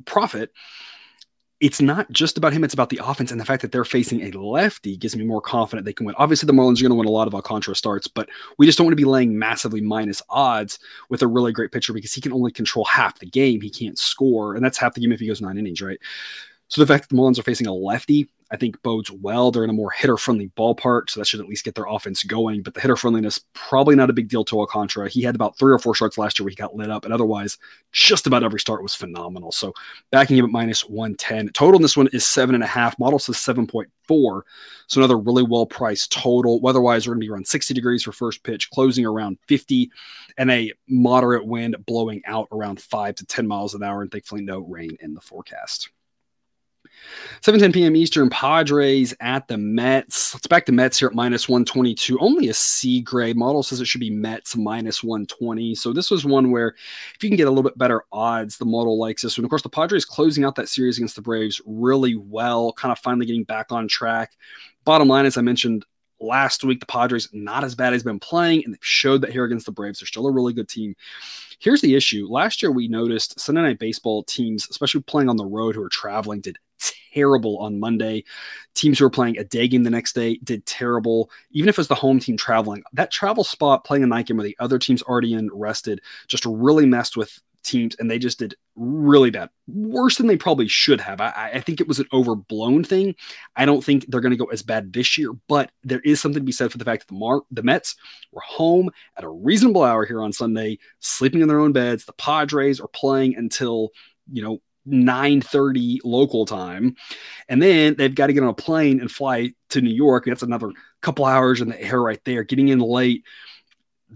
profit 0.05 0.51
it's 1.63 1.81
not 1.81 2.11
just 2.11 2.37
about 2.37 2.53
him, 2.53 2.65
it's 2.65 2.75
about 2.75 2.91
the 2.91 3.01
offense. 3.03 3.31
And 3.31 3.41
the 3.41 3.45
fact 3.45 3.63
that 3.63 3.71
they're 3.71 3.85
facing 3.85 4.23
a 4.23 4.37
lefty 4.37 4.97
gives 4.97 5.15
me 5.15 5.25
more 5.25 5.41
confident 5.41 5.85
they 5.85 5.93
can 5.93 6.05
win. 6.05 6.17
Obviously, 6.19 6.49
the 6.49 6.53
Marlins 6.53 6.81
are 6.81 6.83
going 6.83 6.91
to 6.91 6.97
win 6.97 7.07
a 7.07 7.11
lot 7.11 7.29
of 7.29 7.37
Alcantara 7.37 7.77
starts, 7.77 8.09
but 8.09 8.29
we 8.59 8.67
just 8.67 8.77
don't 8.77 8.85
want 8.85 8.93
to 8.93 8.97
be 8.97 9.05
laying 9.05 9.39
massively 9.39 9.81
minus 9.81 10.21
odds 10.29 10.81
with 11.09 11.23
a 11.23 11.27
really 11.29 11.53
great 11.53 11.71
pitcher 11.71 11.93
because 11.93 12.13
he 12.13 12.21
can 12.21 12.33
only 12.33 12.51
control 12.51 12.85
half 12.87 13.21
the 13.21 13.27
game. 13.27 13.61
He 13.61 13.71
can't 13.71 13.97
score, 13.97 14.57
and 14.57 14.65
that's 14.65 14.77
half 14.77 14.95
the 14.95 15.01
game 15.01 15.13
if 15.13 15.21
he 15.21 15.29
goes 15.29 15.41
nine 15.41 15.57
innings, 15.57 15.81
right? 15.81 16.01
So 16.67 16.81
the 16.81 16.87
fact 16.87 17.09
that 17.09 17.15
the 17.15 17.21
Marlins 17.21 17.39
are 17.39 17.45
facing 17.45 17.69
a 17.69 17.73
lefty 17.73 18.29
I 18.53 18.57
think 18.57 18.81
bodes 18.83 19.11
well. 19.11 19.51
They're 19.51 19.65
in 19.65 19.71
a 19.71 19.75
more 19.75 19.91
hitter 19.91 20.19
friendly 20.19 20.51
ballpark, 20.59 21.09
so 21.09 21.19
that 21.19 21.27
should 21.27 21.41
at 21.41 21.49
least 21.49 21.65
get 21.65 21.75
their 21.75 21.87
offense 21.87 22.23
going. 22.23 22.63
But 22.63 22.75
the 22.75 22.83
hitter 22.83 22.97
friendliness, 22.97 23.41
probably 23.55 23.97
not 23.97 24.11
a 24.11 24.13
big 24.13 24.29
deal 24.29 24.45
to 24.45 24.61
Alcantara. 24.61 25.09
He 25.09 25.23
had 25.23 25.35
about 25.35 25.59
three 25.59 25.73
or 25.73 25.79
four 25.79 25.95
starts 25.95 26.19
last 26.19 26.39
year 26.39 26.45
where 26.45 26.51
he 26.51 26.57
got 26.57 26.77
lit 26.77 26.91
up, 26.91 27.07
and 27.07 27.15
otherwise, 27.15 27.57
just 27.93 28.27
about 28.27 28.45
every 28.45 28.61
start 28.61 28.83
was 28.83 28.95
phenomenal. 28.95 29.53
So 29.53 29.73
backing 30.11 30.37
him 30.37 30.45
at 30.45 30.51
minus 30.51 30.87
110. 30.87 31.49
Total 31.55 31.77
in 31.77 31.83
this 31.83 31.97
one 31.97 32.09
is 32.13 32.29
seven 32.29 32.55
and 32.55 32.63
a 32.63 32.67
half. 32.67 32.99
Model 32.99 33.19
says 33.19 33.37
7.4. 33.37 34.43
So 34.87 35.01
another 35.01 35.19
really 35.19 35.45
well 35.45 35.65
priced 35.65 36.13
total. 36.13 36.61
Weatherwise, 36.61 37.07
we're 37.07 37.15
going 37.15 37.23
to 37.23 37.27
be 37.27 37.31
around 37.31 37.47
60 37.47 37.73
degrees 37.73 38.03
for 38.03 38.13
first 38.13 38.43
pitch, 38.43 38.69
closing 38.69 39.07
around 39.07 39.39
50, 39.49 39.91
and 40.37 40.51
a 40.51 40.71
moderate 40.89 41.47
wind 41.47 41.75
blowing 41.87 42.21
out 42.27 42.49
around 42.53 42.83
5 42.83 43.15
to 43.15 43.25
10 43.25 43.47
miles 43.47 43.75
an 43.75 43.83
hour. 43.83 44.03
And 44.03 44.13
thankfully, 44.13 44.43
no 44.43 44.59
rain 44.59 44.95
in 45.01 45.15
the 45.15 45.23
forecast. 45.23 45.89
7:10 47.41 47.75
p.m. 47.75 47.97
Eastern. 47.97 48.31
Padres 48.31 49.15
at 49.21 49.49
the 49.49 49.59
Mets. 49.59 50.35
Let's 50.35 50.47
back 50.47 50.67
to 50.67 50.73
Mets 50.73 50.99
here 50.99 51.09
at 51.09 51.15
minus 51.15 51.49
122. 51.49 52.19
Only 52.19 52.49
a 52.49 52.55
C 52.55 53.01
grade. 53.01 53.37
Model 53.37 53.63
says 53.63 53.81
it 53.81 53.87
should 53.87 54.01
be 54.01 54.11
Mets 54.11 54.57
minus 54.57 55.03
120. 55.03 55.75
So 55.75 55.93
this 55.93 56.11
was 56.11 56.25
one 56.25 56.51
where 56.51 56.75
if 57.15 57.23
you 57.23 57.29
can 57.29 57.37
get 57.37 57.49
a 57.49 57.51
little 57.51 57.63
bit 57.63 57.79
better 57.79 58.05
odds, 58.13 58.59
the 58.59 58.65
model 58.65 58.99
likes 58.99 59.23
this 59.23 59.39
one. 59.39 59.45
Of 59.45 59.51
course, 59.51 59.63
the 59.63 59.69
Padres 59.69 60.05
closing 60.05 60.45
out 60.45 60.55
that 60.57 60.69
series 60.69 60.99
against 60.99 61.17
the 61.17 61.23
Braves 61.23 61.61
really 61.67 62.15
well, 62.15 62.73
kind 62.73 62.93
of 62.93 62.99
finally 62.99 63.27
getting 63.27 63.45
back 63.45 63.73
on 63.73 63.89
track. 63.89 64.33
Bottom 64.85 65.09
line, 65.09 65.27
as 65.27 65.37
I 65.37 65.43
mentioned 65.43 65.85
last 66.23 66.65
week, 66.65 66.81
the 66.81 66.87
Padres 66.87 67.29
not 67.33 67.65
as 67.65 67.75
bad 67.75 67.93
as 67.93 68.03
been 68.03 68.21
playing, 68.21 68.65
and 68.65 68.73
they've 68.73 68.81
showed 68.83 69.21
that 69.23 69.33
here 69.33 69.45
against 69.45 69.67
the 69.67 69.73
Braves. 69.73 70.01
They're 70.01 70.07
still 70.07 70.27
a 70.27 70.33
really 70.33 70.53
good 70.53 70.69
team. 70.69 70.95
Here's 71.59 71.81
the 71.81 71.95
issue. 71.95 72.27
Last 72.29 72.63
year, 72.63 72.73
we 72.73 72.89
noticed 72.89 73.39
Sunday 73.39 73.63
night 73.63 73.79
baseball 73.79 74.25
teams, 74.25 74.67
especially 74.71 75.03
playing 75.03 75.29
on 75.29 75.37
the 75.37 75.47
road 75.47 75.75
who 75.75 75.83
are 75.83 75.89
traveling, 75.89 76.41
did 76.41 76.59
terrible 77.13 77.59
on 77.59 77.81
Monday. 77.81 78.25
Teams 78.75 78.99
who 78.99 79.05
were 79.05 79.11
playing 79.11 79.39
a 79.39 79.45
day 79.45 79.69
game 79.69 79.83
the 79.83 79.91
next 79.91 80.15
day 80.15 80.39
did 80.45 80.65
terrible. 80.67 81.31
Even 81.51 81.69
if 81.69 81.79
it's 81.79 81.89
the 81.89 81.95
home 81.95 82.19
team 82.19 82.37
traveling, 82.37 82.83
that 82.93 83.11
travel 83.11 83.45
spot 83.45 83.85
playing 83.85 84.03
a 84.03 84.07
night 84.07 84.27
game 84.27 84.37
where 84.37 84.45
the 84.45 84.57
other 84.61 84.79
team's 84.79 85.03
already 85.03 85.35
in 85.35 85.51
rested 85.53 86.01
just 86.29 86.45
really 86.47 86.87
messed 86.87 87.17
with 87.17 87.41
teams 87.63 87.95
and 87.99 88.11
they 88.11 88.19
just 88.19 88.39
did 88.39 88.55
really 88.75 89.31
bad 89.31 89.49
worse 89.67 90.17
than 90.17 90.27
they 90.27 90.37
probably 90.37 90.67
should 90.67 91.01
have 91.01 91.21
I, 91.21 91.53
I 91.55 91.61
think 91.61 91.81
it 91.81 91.89
was 91.89 91.99
an 91.99 92.07
overblown 92.13 92.85
thing 92.85 93.15
i 93.57 93.65
don't 93.65 93.85
think 93.85 94.07
they're 94.09 94.21
going 94.21 94.33
to 94.33 94.37
go 94.37 94.47
as 94.47 94.63
bad 94.63 94.93
this 94.93 95.17
year 95.17 95.33
but 95.49 95.71
there 95.85 96.01
is 96.01 96.21
something 96.21 96.41
to 96.41 96.45
be 96.45 96.53
said 96.53 96.73
for 96.73 96.79
the 96.79 96.85
fact 96.85 97.03
that 97.03 97.15
the 97.15 97.19
Mar- 97.19 97.43
the 97.51 97.63
mets 97.63 97.97
were 98.33 98.43
home 98.45 98.91
at 99.17 99.25
a 99.25 99.29
reasonable 99.29 99.85
hour 99.85 100.05
here 100.05 100.23
on 100.23 100.33
sunday 100.33 100.79
sleeping 101.01 101.41
in 101.41 101.49
their 101.49 101.61
own 101.61 101.73
beds 101.73 102.05
the 102.05 102.13
padres 102.15 102.81
are 102.81 102.89
playing 102.89 103.37
until 103.37 103.91
you 104.31 104.43
know 104.43 104.61
9:30 104.87 106.01
local 106.05 106.45
time. 106.47 106.97
And 107.49 107.63
then 107.63 107.95
they've 107.97 108.15
got 108.15 108.29
to 108.29 108.33
get 108.33 108.43
on 108.43 108.49
a 108.49 108.55
plane 108.55 109.01
and 109.01 109.11
fly 109.11 109.53
to 109.71 109.81
New 109.81 109.95
York. 109.95 110.25
That's 110.27 110.43
another 110.43 110.71
couple 111.01 111.25
hours 111.25 111.61
in 111.61 111.69
the 111.69 111.81
air 111.81 112.01
right 112.01 112.21
there, 112.25 112.45
getting 112.45 112.69
in 112.69 112.79
late. 112.79 113.25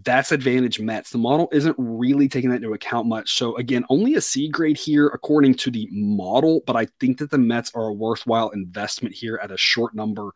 That's 0.04 0.30
advantage 0.30 0.78
Mets. 0.78 1.11
The 1.11 1.18
model 1.18 1.49
isn't 1.52 1.75
really 1.78 2.28
taking 2.28 2.50
that 2.50 2.56
into 2.56 2.75
account 2.75 3.06
much. 3.06 3.35
So 3.35 3.56
again, 3.56 3.85
only 3.88 4.14
a 4.14 4.20
C 4.20 4.49
grade 4.49 4.76
here 4.76 5.06
according 5.06 5.54
to 5.54 5.70
the 5.70 5.88
model, 5.90 6.61
but 6.66 6.76
I 6.76 6.87
think 7.00 7.18
that 7.18 7.30
the 7.30 7.38
Mets 7.38 7.73
are 7.75 7.87
a 7.87 7.92
worthwhile 7.94 8.50
investment 8.50 9.14
here 9.14 9.40
at 9.42 9.50
a 9.50 9.56
short 9.56 9.94
number 9.94 10.32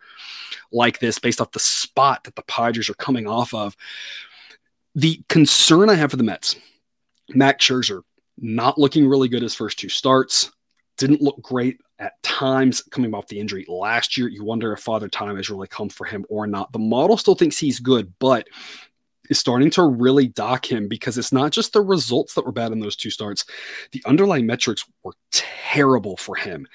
like 0.73 0.99
this 0.99 1.19
based 1.19 1.43
off 1.43 1.53
the 1.53 1.59
spot 1.59 2.25
that 2.25 2.37
the 2.37 2.43
Padres 2.43 2.89
are 2.89 2.95
coming 2.95 3.27
off 3.27 3.53
of. 3.53 3.77
The 4.95 5.23
concern 5.29 5.91
I 5.91 5.95
have 5.95 6.11
for 6.11 6.17
the 6.17 6.25
Mets, 6.25 6.57
Max 7.29 7.65
Scherzer, 7.65 8.01
not 8.41 8.79
looking 8.79 9.07
really 9.07 9.29
good 9.29 9.43
his 9.43 9.55
first 9.55 9.79
two 9.79 9.89
starts. 9.89 10.51
Didn't 10.97 11.23
look 11.23 11.41
great 11.41 11.79
at 11.99 12.23
times 12.23 12.83
coming 12.91 13.15
off 13.15 13.27
the 13.29 13.39
injury 13.39 13.65
last 13.69 14.17
year. 14.17 14.29
You 14.29 14.45
wonder 14.45 14.73
if 14.73 14.81
Father 14.81 15.09
Time 15.09 15.37
has 15.37 15.51
really 15.51 15.69
come 15.69 15.89
for 15.89 16.05
him 16.05 16.25
or 16.29 16.47
not. 16.47 16.73
The 16.73 16.79
model 16.79 17.17
still 17.17 17.35
thinks 17.35 17.59
he's 17.59 17.79
good, 17.81 18.13
but 18.19 18.49
is 19.31 19.39
starting 19.39 19.71
to 19.71 19.85
really 19.85 20.27
dock 20.27 20.71
him 20.71 20.89
because 20.89 21.17
it's 21.17 21.33
not 21.33 21.53
just 21.53 21.73
the 21.73 21.81
results 21.81 22.35
that 22.35 22.45
were 22.45 22.53
bad 22.53 22.73
in 22.73 22.81
those 22.81 22.97
two 22.97 23.11
starts. 23.11 23.45
The 23.93 24.03
underlying 24.05 24.47
metrics 24.47 24.85
were 25.05 25.15
terrible 25.31 26.17
for 26.17 26.35
him. 26.35 26.67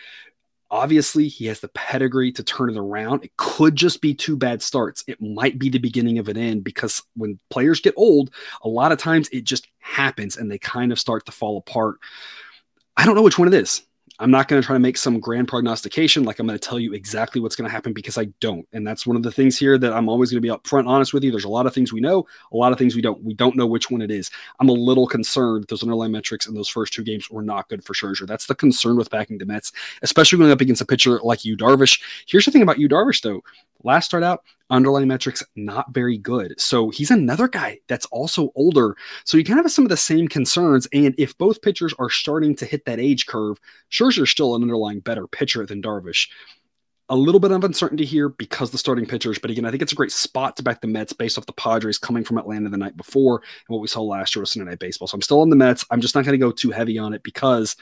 Obviously, 0.71 1.27
he 1.27 1.45
has 1.45 1.59
the 1.59 1.67
pedigree 1.69 2.31
to 2.31 2.43
turn 2.43 2.69
it 2.69 2.77
around. 2.77 3.23
It 3.23 3.37
could 3.37 3.75
just 3.75 4.01
be 4.01 4.13
two 4.13 4.35
bad 4.35 4.61
starts. 4.61 5.03
It 5.07 5.21
might 5.21 5.59
be 5.59 5.69
the 5.69 5.77
beginning 5.77 6.17
of 6.17 6.27
an 6.27 6.37
end 6.37 6.63
because 6.63 7.03
when 7.15 7.39
players 7.49 7.79
get 7.79 7.93
old, 7.95 8.31
a 8.63 8.69
lot 8.69 8.91
of 8.91 8.97
times 8.97 9.29
it 9.29 9.43
just 9.43 9.67
happens 9.79 10.37
and 10.37 10.51
they 10.51 10.57
kind 10.57 10.91
of 10.91 10.99
start 10.99 11.25
to 11.27 11.31
fall 11.31 11.57
apart. 11.57 11.97
I 12.97 13.05
don't 13.05 13.15
know 13.15 13.21
which 13.21 13.37
one 13.37 13.47
it 13.47 13.53
is. 13.53 13.83
I'm 14.19 14.31
not 14.31 14.47
going 14.47 14.61
to 14.61 14.65
try 14.65 14.75
to 14.75 14.79
make 14.79 14.97
some 14.97 15.19
grand 15.19 15.47
prognostication 15.47 16.23
like 16.23 16.39
I'm 16.39 16.47
going 16.47 16.57
to 16.57 16.67
tell 16.67 16.79
you 16.79 16.93
exactly 16.93 17.41
what's 17.41 17.55
going 17.55 17.67
to 17.67 17.71
happen 17.71 17.91
because 17.91 18.17
I 18.17 18.25
don't. 18.39 18.65
And 18.71 18.87
that's 18.87 19.05
one 19.05 19.17
of 19.17 19.23
the 19.23 19.31
things 19.31 19.57
here 19.57 19.77
that 19.77 19.91
I'm 19.91 20.07
always 20.07 20.31
going 20.31 20.41
to 20.41 20.47
be 20.47 20.53
upfront 20.53 20.87
honest 20.87 21.13
with 21.13 21.23
you. 21.23 21.31
There's 21.31 21.43
a 21.43 21.49
lot 21.49 21.65
of 21.65 21.73
things 21.73 21.91
we 21.91 21.99
know, 21.99 22.25
a 22.53 22.57
lot 22.57 22.71
of 22.71 22.77
things 22.77 22.95
we 22.95 23.01
don't. 23.01 23.21
We 23.23 23.33
don't 23.33 23.55
know 23.55 23.67
which 23.67 23.91
one 23.91 24.01
it 24.01 24.11
is. 24.11 24.31
I'm 24.59 24.69
a 24.69 24.73
little 24.73 25.07
concerned 25.07 25.65
those 25.67 25.83
underlying 25.83 26.13
metrics 26.13 26.47
in 26.47 26.55
those 26.55 26.69
first 26.69 26.93
two 26.93 27.03
games 27.03 27.29
were 27.29 27.41
not 27.41 27.67
good 27.67 27.83
for 27.83 27.93
Scherzer. 27.93 28.25
That's 28.25 28.47
the 28.47 28.55
concern 28.55 28.95
with 28.95 29.09
backing 29.09 29.37
the 29.37 29.45
Mets, 29.45 29.71
especially 30.01 30.37
going 30.37 30.51
up 30.51 30.61
against 30.61 30.81
a 30.81 30.85
pitcher 30.85 31.19
like 31.23 31.43
Yu 31.43 31.57
Darvish. 31.57 32.01
Here's 32.27 32.45
the 32.45 32.51
thing 32.51 32.61
about 32.61 32.79
Yu 32.79 32.87
Darvish, 32.87 33.21
though. 33.21 33.43
Last 33.83 34.05
start 34.05 34.23
out, 34.23 34.43
underlying 34.69 35.07
metrics 35.07 35.43
not 35.55 35.93
very 35.93 36.17
good. 36.17 36.59
So 36.59 36.89
he's 36.89 37.11
another 37.11 37.47
guy 37.47 37.79
that's 37.87 38.05
also 38.07 38.51
older. 38.55 38.95
So 39.23 39.37
you 39.37 39.43
kind 39.43 39.59
of 39.59 39.65
have 39.65 39.71
some 39.71 39.85
of 39.85 39.89
the 39.89 39.97
same 39.97 40.27
concerns. 40.27 40.87
And 40.93 41.13
if 41.17 41.37
both 41.37 41.61
pitchers 41.61 41.93
are 41.99 42.09
starting 42.09 42.55
to 42.57 42.65
hit 42.65 42.85
that 42.85 42.99
age 42.99 43.27
curve, 43.27 43.59
Scherzer's 43.91 44.31
still 44.31 44.55
an 44.55 44.63
underlying 44.63 44.99
better 44.99 45.27
pitcher 45.27 45.65
than 45.65 45.81
Darvish. 45.81 46.29
A 47.09 47.15
little 47.15 47.39
bit 47.39 47.51
of 47.51 47.63
uncertainty 47.63 48.03
here 48.03 48.29
because 48.29 48.71
the 48.71 48.79
starting 48.79 49.05
pitchers, 49.05 49.37
but 49.37 49.51
again, 49.51 49.63
I 49.63 49.69
think 49.69 49.83
it's 49.83 49.91
a 49.91 49.95
great 49.95 50.11
spot 50.11 50.57
to 50.57 50.63
back 50.63 50.81
the 50.81 50.87
Mets 50.87 51.13
based 51.13 51.37
off 51.37 51.45
the 51.45 51.53
Padres 51.53 51.99
coming 51.99 52.23
from 52.23 52.39
Atlanta 52.39 52.67
the 52.67 52.77
night 52.77 52.97
before 52.97 53.35
and 53.35 53.73
what 53.73 53.79
we 53.79 53.87
saw 53.87 54.01
last 54.01 54.35
year 54.35 54.41
with 54.41 54.49
Sunday 54.49 54.71
Night 54.71 54.79
Baseball. 54.79 55.07
So 55.07 55.13
I'm 55.13 55.21
still 55.21 55.41
on 55.41 55.51
the 55.51 55.55
Mets. 55.55 55.85
I'm 55.91 56.01
just 56.01 56.15
not 56.15 56.25
going 56.25 56.33
to 56.33 56.43
go 56.43 56.51
too 56.51 56.71
heavy 56.71 56.97
on 56.97 57.13
it 57.13 57.21
because 57.21 57.75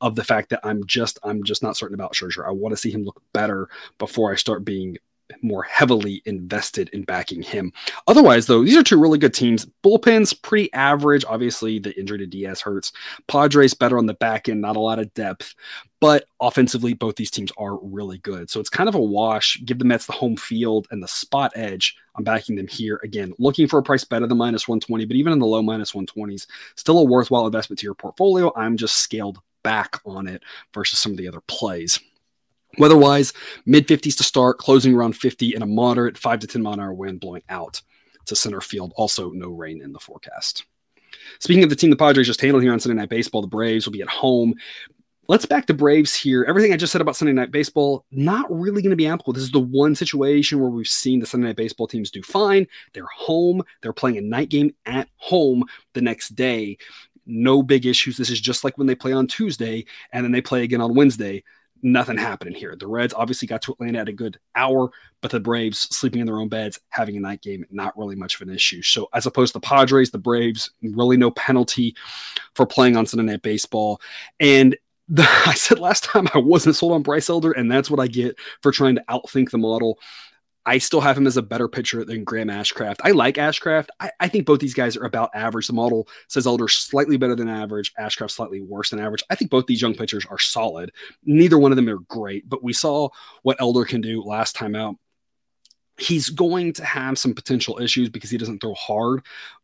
of 0.00 0.14
the 0.14 0.22
fact 0.22 0.50
that 0.50 0.60
I'm 0.62 0.86
just 0.86 1.18
I'm 1.24 1.42
just 1.42 1.64
not 1.64 1.76
certain 1.76 1.94
about 1.94 2.14
Scherzer. 2.14 2.46
I 2.46 2.52
want 2.52 2.72
to 2.72 2.76
see 2.76 2.92
him 2.92 3.02
look 3.02 3.20
better 3.32 3.68
before 3.98 4.32
I 4.32 4.36
start 4.36 4.64
being 4.64 4.98
more 5.42 5.62
heavily 5.62 6.22
invested 6.26 6.88
in 6.90 7.02
backing 7.02 7.42
him. 7.42 7.72
Otherwise, 8.06 8.46
though, 8.46 8.64
these 8.64 8.76
are 8.76 8.82
two 8.82 9.00
really 9.00 9.18
good 9.18 9.34
teams. 9.34 9.66
Bullpen's 9.82 10.32
pretty 10.32 10.72
average. 10.72 11.24
Obviously, 11.28 11.78
the 11.78 11.98
injury 11.98 12.18
to 12.18 12.26
Diaz 12.26 12.60
hurts. 12.60 12.92
Padres 13.26 13.74
better 13.74 13.98
on 13.98 14.06
the 14.06 14.14
back 14.14 14.48
end, 14.48 14.60
not 14.60 14.76
a 14.76 14.80
lot 14.80 14.98
of 14.98 15.12
depth. 15.14 15.54
But 16.00 16.24
offensively, 16.40 16.94
both 16.94 17.16
these 17.16 17.30
teams 17.30 17.52
are 17.58 17.78
really 17.82 18.18
good. 18.18 18.48
So 18.48 18.58
it's 18.58 18.70
kind 18.70 18.88
of 18.88 18.94
a 18.94 19.00
wash. 19.00 19.60
Give 19.66 19.78
the 19.78 19.84
Mets 19.84 20.06
the 20.06 20.12
home 20.12 20.36
field 20.36 20.88
and 20.90 21.02
the 21.02 21.08
spot 21.08 21.52
edge. 21.54 21.94
I'm 22.16 22.24
backing 22.24 22.56
them 22.56 22.68
here. 22.68 23.00
Again, 23.04 23.32
looking 23.38 23.68
for 23.68 23.78
a 23.78 23.82
price 23.82 24.04
better 24.04 24.26
than 24.26 24.38
minus 24.38 24.66
120, 24.66 25.04
but 25.04 25.16
even 25.16 25.32
in 25.32 25.38
the 25.38 25.46
low 25.46 25.62
minus 25.62 25.92
120s, 25.92 26.46
still 26.74 26.98
a 26.98 27.04
worthwhile 27.04 27.46
investment 27.46 27.78
to 27.80 27.86
your 27.86 27.94
portfolio. 27.94 28.52
I'm 28.56 28.76
just 28.76 28.96
scaled 28.96 29.40
back 29.62 30.00
on 30.06 30.26
it 30.26 30.42
versus 30.72 30.98
some 30.98 31.12
of 31.12 31.18
the 31.18 31.28
other 31.28 31.42
plays. 31.42 31.98
Weather-wise, 32.78 33.32
mid 33.66 33.88
50s 33.88 34.16
to 34.16 34.22
start, 34.22 34.58
closing 34.58 34.94
around 34.94 35.16
50 35.16 35.54
and 35.54 35.62
a 35.62 35.66
moderate 35.66 36.16
5 36.16 36.40
to 36.40 36.46
10 36.46 36.62
mile 36.62 36.74
an 36.74 36.80
hour 36.80 36.92
wind 36.92 37.20
blowing 37.20 37.42
out 37.48 37.82
to 38.26 38.36
center 38.36 38.60
field. 38.60 38.92
Also, 38.96 39.30
no 39.30 39.48
rain 39.48 39.82
in 39.82 39.92
the 39.92 39.98
forecast. 39.98 40.64
Speaking 41.38 41.64
of 41.64 41.70
the 41.70 41.76
team 41.76 41.90
the 41.90 41.96
Padres 41.96 42.26
just 42.26 42.40
handled 42.40 42.62
here 42.62 42.72
on 42.72 42.80
Sunday 42.80 42.96
Night 42.96 43.08
Baseball, 43.08 43.42
the 43.42 43.48
Braves 43.48 43.86
will 43.86 43.92
be 43.92 44.02
at 44.02 44.08
home. 44.08 44.54
Let's 45.28 45.46
back 45.46 45.66
to 45.66 45.74
Braves 45.74 46.14
here. 46.14 46.44
Everything 46.48 46.72
I 46.72 46.76
just 46.76 46.92
said 46.92 47.00
about 47.00 47.14
Sunday 47.14 47.32
Night 47.32 47.52
Baseball, 47.52 48.04
not 48.10 48.50
really 48.50 48.82
going 48.82 48.90
to 48.90 48.96
be 48.96 49.06
applicable. 49.06 49.34
This 49.34 49.44
is 49.44 49.52
the 49.52 49.60
one 49.60 49.94
situation 49.94 50.60
where 50.60 50.70
we've 50.70 50.88
seen 50.88 51.20
the 51.20 51.26
Sunday 51.26 51.48
Night 51.48 51.56
Baseball 51.56 51.86
teams 51.86 52.10
do 52.10 52.22
fine. 52.22 52.66
They're 52.94 53.06
home. 53.14 53.62
They're 53.80 53.92
playing 53.92 54.18
a 54.18 54.22
night 54.22 54.48
game 54.48 54.74
at 54.86 55.08
home 55.16 55.64
the 55.92 56.00
next 56.00 56.30
day. 56.30 56.78
No 57.26 57.62
big 57.62 57.86
issues. 57.86 58.16
This 58.16 58.30
is 58.30 58.40
just 58.40 58.64
like 58.64 58.76
when 58.76 58.88
they 58.88 58.96
play 58.96 59.12
on 59.12 59.28
Tuesday 59.28 59.84
and 60.12 60.24
then 60.24 60.32
they 60.32 60.40
play 60.40 60.64
again 60.64 60.80
on 60.80 60.94
Wednesday 60.96 61.44
nothing 61.82 62.16
happening 62.16 62.54
here. 62.54 62.76
The 62.76 62.86
Reds 62.86 63.14
obviously 63.14 63.48
got 63.48 63.62
to 63.62 63.72
Atlanta 63.72 63.98
at 63.98 64.08
a 64.08 64.12
good 64.12 64.38
hour, 64.56 64.90
but 65.20 65.30
the 65.30 65.40
Braves 65.40 65.80
sleeping 65.94 66.20
in 66.20 66.26
their 66.26 66.38
own 66.38 66.48
beds, 66.48 66.80
having 66.88 67.16
a 67.16 67.20
night 67.20 67.42
game, 67.42 67.64
not 67.70 67.96
really 67.96 68.16
much 68.16 68.34
of 68.34 68.46
an 68.46 68.54
issue. 68.54 68.82
So 68.82 69.08
as 69.14 69.26
opposed 69.26 69.52
to 69.52 69.60
the 69.60 69.66
Padres, 69.66 70.10
the 70.10 70.18
Braves, 70.18 70.70
really 70.82 71.16
no 71.16 71.30
penalty 71.30 71.94
for 72.54 72.66
playing 72.66 72.96
on 72.96 73.06
Sunday 73.06 73.32
Night 73.32 73.42
Baseball. 73.42 74.00
And 74.38 74.76
the, 75.08 75.22
I 75.46 75.54
said 75.54 75.78
last 75.78 76.04
time 76.04 76.28
I 76.34 76.38
wasn't 76.38 76.76
sold 76.76 76.92
on 76.92 77.02
Bryce 77.02 77.28
Elder, 77.28 77.52
and 77.52 77.70
that's 77.70 77.90
what 77.90 78.00
I 78.00 78.06
get 78.06 78.38
for 78.62 78.72
trying 78.72 78.96
to 78.96 79.04
outthink 79.08 79.50
the 79.50 79.58
model. 79.58 79.98
I 80.66 80.78
still 80.78 81.00
have 81.00 81.16
him 81.16 81.26
as 81.26 81.36
a 81.36 81.42
better 81.42 81.68
pitcher 81.68 82.04
than 82.04 82.24
Graham 82.24 82.48
Ashcraft. 82.48 82.96
I 83.02 83.12
like 83.12 83.36
Ashcraft. 83.36 83.88
I, 83.98 84.10
I, 84.20 84.28
think 84.28 84.46
both 84.46 84.60
these 84.60 84.74
guys 84.74 84.96
are 84.96 85.04
about 85.04 85.30
average. 85.34 85.66
The 85.66 85.72
model 85.72 86.06
says 86.28 86.46
Elder 86.46 86.68
slightly 86.68 87.16
better 87.16 87.34
than 87.34 87.48
average, 87.48 87.92
Ashcraft 87.98 88.30
slightly 88.30 88.60
worse 88.60 88.90
than 88.90 89.00
average. 89.00 89.22
I 89.30 89.34
think 89.34 89.50
both 89.50 89.66
these 89.66 89.80
young 89.80 89.94
pitchers 89.94 90.26
are 90.26 90.38
solid. 90.38 90.92
Neither 91.24 91.58
one 91.58 91.72
of 91.72 91.76
them 91.76 91.88
are 91.88 91.98
great, 92.08 92.48
but 92.48 92.62
we 92.62 92.72
saw 92.72 93.08
what 93.42 93.60
Elder 93.60 93.84
can 93.84 94.00
do 94.00 94.22
last 94.22 94.54
time 94.54 94.74
out 94.74 94.96
he's 96.00 96.30
going 96.30 96.72
to 96.74 96.84
have 96.84 97.18
some 97.18 97.34
potential 97.34 97.78
issues 97.80 98.08
because 98.08 98.30
he 98.30 98.38
doesn't 98.38 98.60
throw 98.60 98.74
hard, 98.74 99.22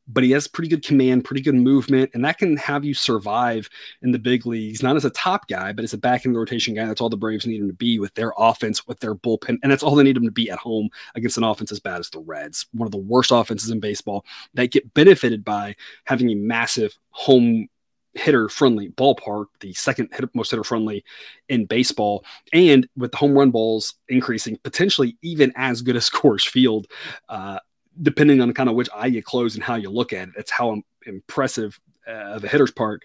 but 0.09 0.23
he 0.23 0.31
has 0.31 0.47
pretty 0.47 0.69
good 0.69 0.85
command, 0.85 1.25
pretty 1.25 1.41
good 1.41 1.55
movement, 1.55 2.11
and 2.15 2.25
that 2.25 2.39
can 2.39 2.57
have 2.57 2.85
you 2.85 2.95
survive 2.95 3.69
in 4.03 4.13
the 4.13 4.19
big 4.19 4.47
leagues, 4.47 4.83
not 4.83 4.97
as 4.97 5.05
a 5.05 5.11
top 5.11 5.49
guy, 5.49 5.73
but 5.73 5.83
as 5.83 5.93
a 5.93 5.99
back 5.99 6.27
end 6.27 6.37
rotation 6.37 6.75
guy. 6.75 6.85
That's 6.85 7.01
all 7.01 7.09
the 7.09 7.17
Braves 7.17 7.47
need 7.47 7.61
him 7.61 7.69
to 7.69 7.75
be 7.75 7.99
with 7.99 8.15
their 8.15 8.33
offense, 8.39 8.87
with 8.87 9.01
their 9.01 9.15
bullpen, 9.15 9.59
and 9.63 9.73
that's 9.73 9.83
all 9.83 9.95
they 9.95 10.05
need 10.05 10.17
him 10.17 10.25
to 10.25 10.31
be 10.31 10.51
at 10.51 10.59
home 10.59 10.89
against 11.15 11.39
an 11.39 11.45
offense 11.45 11.73
as 11.73 11.81
bad 11.81 11.99
as 11.99 12.11
the 12.11 12.21
Reds, 12.21 12.67
one 12.73 12.87
of 12.87 12.93
the 12.93 12.99
worst 12.99 13.31
offenses 13.33 13.71
in 13.71 13.81
baseball 13.81 14.25
that 14.55 14.71
get 14.71 14.95
benefited 14.95 15.45
by 15.45 15.75
having 16.05 16.31
a 16.31 16.35
massive 16.35 16.97
home 17.11 17.69
hitter 18.17 18.49
friendly 18.49 18.91
ballpark, 18.91 19.47
the 19.61 19.73
second 19.73 20.09
hit, 20.13 20.29
most 20.35 20.51
hitter 20.51 20.65
friendly 20.65 21.05
in 21.49 21.67
baseball, 21.67 22.25
and 22.53 22.89
with 22.97 23.13
the 23.13 23.17
home 23.17 23.37
run 23.37 23.51
balls 23.51 23.95
increasing, 24.09 24.57
potentially 24.63 25.17
even 25.23 25.53
as 25.57 25.83
good 25.83 25.97
as 25.97 26.11
Coors 26.11 26.47
Field, 26.47 26.87
uh, 27.29 27.59
depending 28.03 28.41
on 28.41 28.53
kind 28.53 28.69
of 28.69 28.75
which 28.75 28.89
eye 28.95 29.07
you 29.07 29.23
close 29.23 29.55
and 29.55 29.65
how 29.65 29.75
you 29.75 29.91
look 29.91 30.13
at 30.13 30.29
it. 30.29 30.35
It's 30.37 30.51
how 30.51 30.83
impressive 31.07 31.79
uh, 32.07 32.39
the 32.39 32.49
hitter's 32.49 32.71
part 32.71 33.03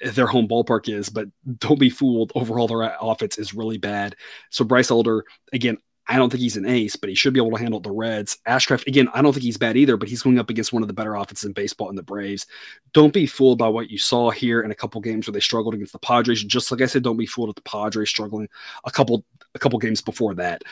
their 0.00 0.26
home 0.26 0.48
ballpark 0.48 0.88
is, 0.88 1.10
but 1.10 1.28
don't 1.58 1.78
be 1.78 1.90
fooled. 1.90 2.32
Overall, 2.34 2.66
their 2.66 2.96
offense 3.00 3.38
is 3.38 3.54
really 3.54 3.76
bad. 3.76 4.16
So 4.48 4.64
Bryce 4.64 4.90
Elder, 4.90 5.24
again, 5.52 5.76
I 6.10 6.16
don't 6.16 6.28
think 6.28 6.40
he's 6.40 6.56
an 6.56 6.66
ace, 6.66 6.96
but 6.96 7.08
he 7.08 7.14
should 7.14 7.32
be 7.32 7.38
able 7.38 7.52
to 7.52 7.62
handle 7.62 7.78
the 7.78 7.92
Reds. 7.92 8.38
Ashcraft, 8.48 8.88
again, 8.88 9.08
I 9.14 9.22
don't 9.22 9.32
think 9.32 9.44
he's 9.44 9.56
bad 9.56 9.76
either, 9.76 9.96
but 9.96 10.08
he's 10.08 10.22
going 10.22 10.40
up 10.40 10.50
against 10.50 10.72
one 10.72 10.82
of 10.82 10.88
the 10.88 10.92
better 10.92 11.14
offenses 11.14 11.44
in 11.44 11.52
baseball 11.52 11.88
in 11.88 11.94
the 11.94 12.02
Braves. 12.02 12.46
Don't 12.92 13.14
be 13.14 13.26
fooled 13.26 13.58
by 13.58 13.68
what 13.68 13.90
you 13.90 13.96
saw 13.96 14.28
here 14.30 14.62
in 14.62 14.72
a 14.72 14.74
couple 14.74 15.00
games 15.00 15.28
where 15.28 15.32
they 15.32 15.40
struggled 15.40 15.72
against 15.72 15.92
the 15.92 16.00
Padres. 16.00 16.42
Just 16.42 16.72
like 16.72 16.80
I 16.80 16.86
said, 16.86 17.04
don't 17.04 17.16
be 17.16 17.26
fooled 17.26 17.50
at 17.50 17.54
the 17.54 17.62
Padres 17.62 18.10
struggling 18.10 18.48
a 18.84 18.90
couple 18.90 19.24
a 19.54 19.58
couple 19.58 19.78
games 19.78 20.00
before 20.00 20.34
that. 20.34 20.62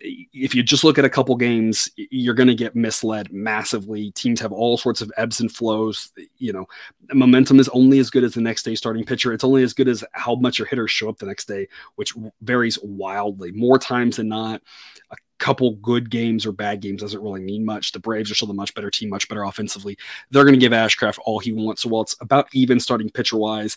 If 0.00 0.54
you 0.54 0.62
just 0.62 0.82
look 0.82 0.98
at 0.98 1.04
a 1.04 1.10
couple 1.10 1.36
games, 1.36 1.88
you're 1.96 2.34
going 2.34 2.48
to 2.48 2.54
get 2.54 2.74
misled 2.74 3.32
massively. 3.32 4.10
Teams 4.12 4.40
have 4.40 4.52
all 4.52 4.76
sorts 4.76 5.00
of 5.00 5.12
ebbs 5.16 5.40
and 5.40 5.50
flows. 5.50 6.12
You 6.38 6.52
know, 6.52 6.66
momentum 7.12 7.60
is 7.60 7.68
only 7.68 8.00
as 8.00 8.10
good 8.10 8.24
as 8.24 8.34
the 8.34 8.40
next 8.40 8.64
day 8.64 8.74
starting 8.74 9.04
pitcher. 9.04 9.32
It's 9.32 9.44
only 9.44 9.62
as 9.62 9.72
good 9.72 9.88
as 9.88 10.04
how 10.12 10.34
much 10.34 10.58
your 10.58 10.66
hitters 10.66 10.90
show 10.90 11.08
up 11.08 11.18
the 11.18 11.26
next 11.26 11.46
day, 11.46 11.68
which 11.94 12.14
varies 12.42 12.78
wildly. 12.82 13.52
More 13.52 13.78
times 13.78 14.16
than 14.16 14.28
not, 14.28 14.62
a 15.10 15.16
couple 15.38 15.76
good 15.76 16.10
games 16.10 16.46
or 16.46 16.52
bad 16.52 16.80
games 16.80 17.02
doesn't 17.02 17.22
really 17.22 17.40
mean 17.40 17.64
much. 17.64 17.92
The 17.92 18.00
Braves 18.00 18.30
are 18.30 18.34
still 18.34 18.48
the 18.48 18.54
much 18.54 18.74
better 18.74 18.90
team, 18.90 19.10
much 19.10 19.28
better 19.28 19.44
offensively. 19.44 19.96
They're 20.30 20.44
going 20.44 20.54
to 20.54 20.60
give 20.60 20.72
Ashcraft 20.72 21.18
all 21.24 21.38
he 21.38 21.52
wants. 21.52 21.82
So 21.82 21.88
while 21.88 22.02
it's 22.02 22.16
about 22.20 22.48
even 22.52 22.80
starting 22.80 23.10
pitcher 23.10 23.36
wise, 23.36 23.76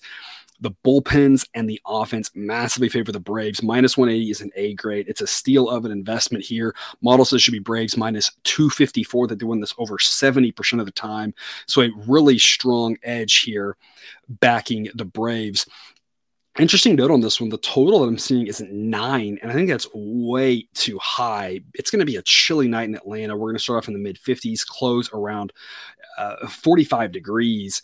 the 0.59 0.71
bullpens 0.83 1.47
and 1.53 1.69
the 1.69 1.79
offense 1.85 2.31
massively 2.33 2.89
favor 2.89 3.11
the 3.11 3.19
Braves. 3.19 3.61
Minus 3.61 3.97
180 3.97 4.31
is 4.31 4.41
an 4.41 4.51
A 4.55 4.73
grade. 4.73 5.07
It's 5.07 5.21
a 5.21 5.27
steal 5.27 5.69
of 5.69 5.85
an 5.85 5.91
investment 5.91 6.43
here. 6.43 6.75
Model 7.01 7.25
says 7.25 7.41
should 7.41 7.51
be 7.51 7.59
Braves 7.59 7.97
minus 7.97 8.31
254 8.43 9.27
that 9.27 9.39
they 9.39 9.45
win 9.45 9.59
this 9.59 9.75
over 9.77 9.97
70% 9.97 10.79
of 10.79 10.85
the 10.85 10.91
time. 10.91 11.33
So 11.67 11.81
a 11.81 11.91
really 12.07 12.39
strong 12.39 12.97
edge 13.03 13.39
here 13.39 13.77
backing 14.29 14.89
the 14.95 15.05
Braves. 15.05 15.67
Interesting 16.57 16.95
note 16.95 17.11
on 17.11 17.21
this 17.21 17.39
one 17.39 17.49
the 17.49 17.59
total 17.59 17.99
that 17.99 18.07
I'm 18.07 18.17
seeing 18.17 18.47
is 18.47 18.61
nine, 18.61 19.37
and 19.41 19.51
I 19.51 19.53
think 19.53 19.69
that's 19.69 19.87
way 19.93 20.67
too 20.73 20.97
high. 20.97 21.61
It's 21.75 21.91
going 21.91 21.99
to 21.99 22.05
be 22.05 22.15
a 22.15 22.23
chilly 22.23 22.67
night 22.67 22.89
in 22.89 22.95
Atlanta. 22.95 23.37
We're 23.37 23.49
going 23.49 23.57
to 23.57 23.63
start 23.63 23.83
off 23.83 23.87
in 23.87 23.93
the 23.93 23.99
mid 23.99 24.17
50s, 24.17 24.65
close 24.65 25.11
around 25.13 25.53
uh, 26.17 26.47
45 26.47 27.11
degrees. 27.11 27.83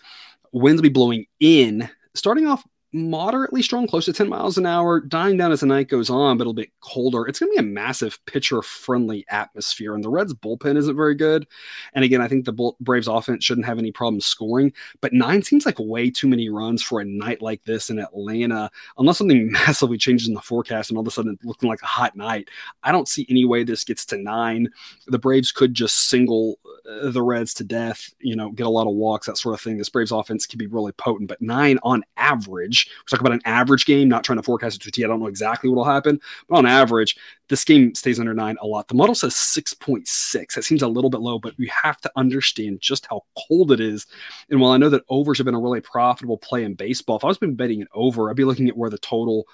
Winds 0.53 0.79
will 0.79 0.89
be 0.89 0.89
blowing 0.89 1.27
in 1.39 1.87
starting 2.15 2.47
off 2.47 2.63
moderately 2.93 3.63
strong, 3.63 3.87
close 3.87 4.05
to 4.05 4.13
10 4.13 4.29
miles 4.29 4.57
an 4.57 4.67
hour, 4.67 4.99
dying 4.99 5.35
down 5.35 5.51
as 5.51 5.61
the 5.61 5.65
night 5.65 5.89
goes 5.89 6.09
on, 6.09 6.37
but 6.37 6.43
it'll 6.43 6.53
be 6.53 6.71
colder. 6.81 7.25
It's 7.25 7.39
going 7.39 7.51
to 7.51 7.55
be 7.55 7.67
a 7.67 7.71
massive 7.71 8.23
pitcher 8.27 8.61
friendly 8.61 9.25
atmosphere. 9.29 9.95
And 9.95 10.03
the 10.03 10.09
Reds 10.09 10.33
bullpen 10.33 10.77
isn't 10.77 10.95
very 10.95 11.15
good. 11.15 11.47
And 11.93 12.05
again, 12.05 12.21
I 12.21 12.27
think 12.27 12.45
the 12.45 12.73
Braves 12.79 13.07
offense 13.07 13.43
shouldn't 13.43 13.65
have 13.65 13.79
any 13.79 13.91
problem 13.91 14.21
scoring, 14.21 14.71
but 15.01 15.11
nine 15.11 15.41
seems 15.41 15.65
like 15.65 15.79
way 15.79 16.09
too 16.11 16.27
many 16.27 16.49
runs 16.49 16.83
for 16.83 17.01
a 17.01 17.05
night 17.05 17.41
like 17.41 17.63
this 17.63 17.89
in 17.89 17.99
Atlanta. 17.99 18.69
Unless 18.97 19.17
something 19.17 19.51
massively 19.51 19.97
changes 19.97 20.27
in 20.27 20.35
the 20.35 20.41
forecast 20.41 20.91
and 20.91 20.97
all 20.97 21.01
of 21.01 21.07
a 21.07 21.11
sudden 21.11 21.33
it's 21.33 21.43
looking 21.43 21.69
like 21.69 21.81
a 21.81 21.87
hot 21.87 22.15
night, 22.15 22.49
I 22.83 22.91
don't 22.91 23.07
see 23.07 23.25
any 23.27 23.43
way 23.43 23.63
this 23.63 23.83
gets 23.83 24.05
to 24.07 24.17
nine. 24.17 24.69
The 25.07 25.19
Braves 25.19 25.51
could 25.51 25.73
just 25.73 26.09
single 26.09 26.59
the 26.85 27.21
Reds 27.21 27.53
to 27.55 27.63
death, 27.63 28.13
you 28.19 28.35
know, 28.35 28.51
get 28.51 28.65
a 28.65 28.69
lot 28.69 28.87
of 28.87 28.93
walks, 28.93 29.27
that 29.27 29.37
sort 29.37 29.55
of 29.55 29.61
thing. 29.61 29.77
This 29.77 29.89
Braves 29.89 30.11
offense 30.11 30.45
can 30.45 30.57
be 30.57 30.67
really 30.67 30.91
potent, 30.93 31.29
but 31.29 31.41
nine 31.41 31.79
on 31.83 32.03
average, 32.17 32.89
we're 32.89 33.17
talking 33.17 33.25
about 33.25 33.35
an 33.35 33.41
average 33.45 33.85
game, 33.85 34.09
not 34.09 34.23
trying 34.23 34.37
to 34.37 34.43
forecast 34.43 34.75
it 34.75 34.81
to 34.81 34.89
a 34.89 34.91
T. 34.91 35.03
I 35.03 35.07
don't 35.07 35.19
know 35.19 35.27
exactly 35.27 35.69
what 35.69 35.77
will 35.77 35.83
happen, 35.85 36.19
but 36.49 36.57
on 36.57 36.65
average, 36.65 37.17
This 37.53 37.63
game 37.63 37.93
stays 37.93 38.19
under 38.19 38.33
nine 38.33 38.57
a 38.63 38.65
lot. 38.65 38.87
The 38.87 38.95
model 38.95 39.13
says 39.13 39.35
6.6. 39.35 40.55
That 40.55 40.63
seems 40.63 40.81
a 40.81 40.87
little 40.87 41.11
bit 41.11 41.21
low, 41.21 41.37
but 41.37 41.53
you 41.59 41.69
have 41.69 42.01
to 42.01 42.11
understand 42.15 42.81
just 42.81 43.05
how 43.05 43.25
cold 43.47 43.71
it 43.71 43.79
is. 43.79 44.07
And 44.49 44.59
while 44.59 44.71
I 44.71 44.77
know 44.77 44.89
that 44.89 45.03
overs 45.07 45.37
have 45.37 45.45
been 45.45 45.53
a 45.53 45.59
really 45.59 45.79
profitable 45.79 46.39
play 46.39 46.63
in 46.63 46.73
baseball, 46.73 47.17
if 47.17 47.23
I 47.23 47.27
was 47.27 47.37
been 47.37 47.53
betting 47.53 47.79
an 47.79 47.87
over, 47.93 48.27
I'd 48.27 48.37
be 48.37 48.43
looking 48.43 48.69
at 48.69 48.75
where 48.75 48.89
the 48.89 48.97
total 48.97 49.45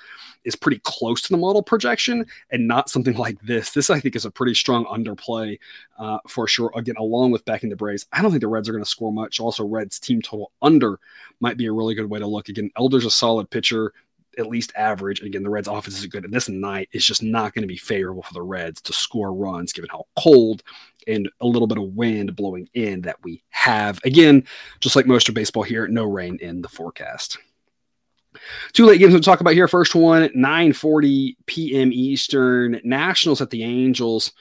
is 0.45 0.55
pretty 0.55 0.79
close 0.85 1.21
to 1.23 1.33
the 1.33 1.35
model 1.35 1.61
projection 1.61 2.25
and 2.51 2.69
not 2.69 2.89
something 2.89 3.17
like 3.17 3.37
this. 3.41 3.71
This, 3.71 3.89
I 3.89 3.99
think, 3.99 4.15
is 4.15 4.23
a 4.23 4.31
pretty 4.31 4.53
strong 4.53 4.85
underplay 4.85 5.59
uh, 5.97 6.19
for 6.25 6.47
sure. 6.47 6.71
Again, 6.77 6.95
along 6.97 7.31
with 7.31 7.43
backing 7.43 7.69
the 7.69 7.75
Braves, 7.75 8.05
I 8.13 8.21
don't 8.21 8.31
think 8.31 8.39
the 8.39 8.47
Reds 8.47 8.69
are 8.69 8.71
going 8.71 8.81
to 8.81 8.89
score 8.89 9.11
much. 9.11 9.41
Also, 9.41 9.65
Reds 9.65 9.99
team 9.99 10.21
total 10.21 10.53
under 10.61 11.01
might 11.41 11.57
be 11.57 11.65
a 11.65 11.73
really 11.73 11.95
good 11.95 12.09
way 12.09 12.19
to 12.19 12.27
look. 12.27 12.47
Again, 12.47 12.71
Elder's 12.77 13.03
a 13.03 13.11
solid 13.11 13.49
pitcher 13.49 13.91
at 14.39 14.47
least 14.47 14.71
average. 14.75 15.19
And 15.19 15.27
again, 15.27 15.43
the 15.43 15.49
Reds' 15.49 15.67
offense 15.67 15.99
is 15.99 16.05
good. 16.05 16.25
And 16.25 16.33
this 16.33 16.49
night 16.49 16.89
is 16.91 17.05
just 17.05 17.21
not 17.21 17.53
going 17.53 17.63
to 17.63 17.67
be 17.67 17.77
favorable 17.77 18.23
for 18.23 18.33
the 18.33 18.41
Reds 18.41 18.81
to 18.81 18.93
score 18.93 19.33
runs, 19.33 19.73
given 19.73 19.89
how 19.91 20.05
cold 20.17 20.63
and 21.07 21.29
a 21.41 21.47
little 21.47 21.67
bit 21.67 21.77
of 21.77 21.95
wind 21.95 22.35
blowing 22.35 22.69
in 22.73 23.01
that 23.01 23.17
we 23.23 23.43
have. 23.49 23.99
Again, 24.03 24.45
just 24.79 24.95
like 24.95 25.05
most 25.05 25.29
of 25.29 25.35
baseball 25.35 25.63
here, 25.63 25.87
no 25.87 26.05
rain 26.05 26.37
in 26.41 26.61
the 26.61 26.69
forecast. 26.69 27.37
Two 28.73 28.85
late 28.85 28.99
games 28.99 29.13
to 29.13 29.19
talk 29.19 29.41
about 29.41 29.53
here. 29.53 29.67
First 29.67 29.95
one, 29.95 30.29
9:40 30.29 31.35
p.m. 31.47 31.91
Eastern. 31.91 32.79
Nationals 32.83 33.41
at 33.41 33.49
the 33.49 33.63
Angels. 33.63 34.31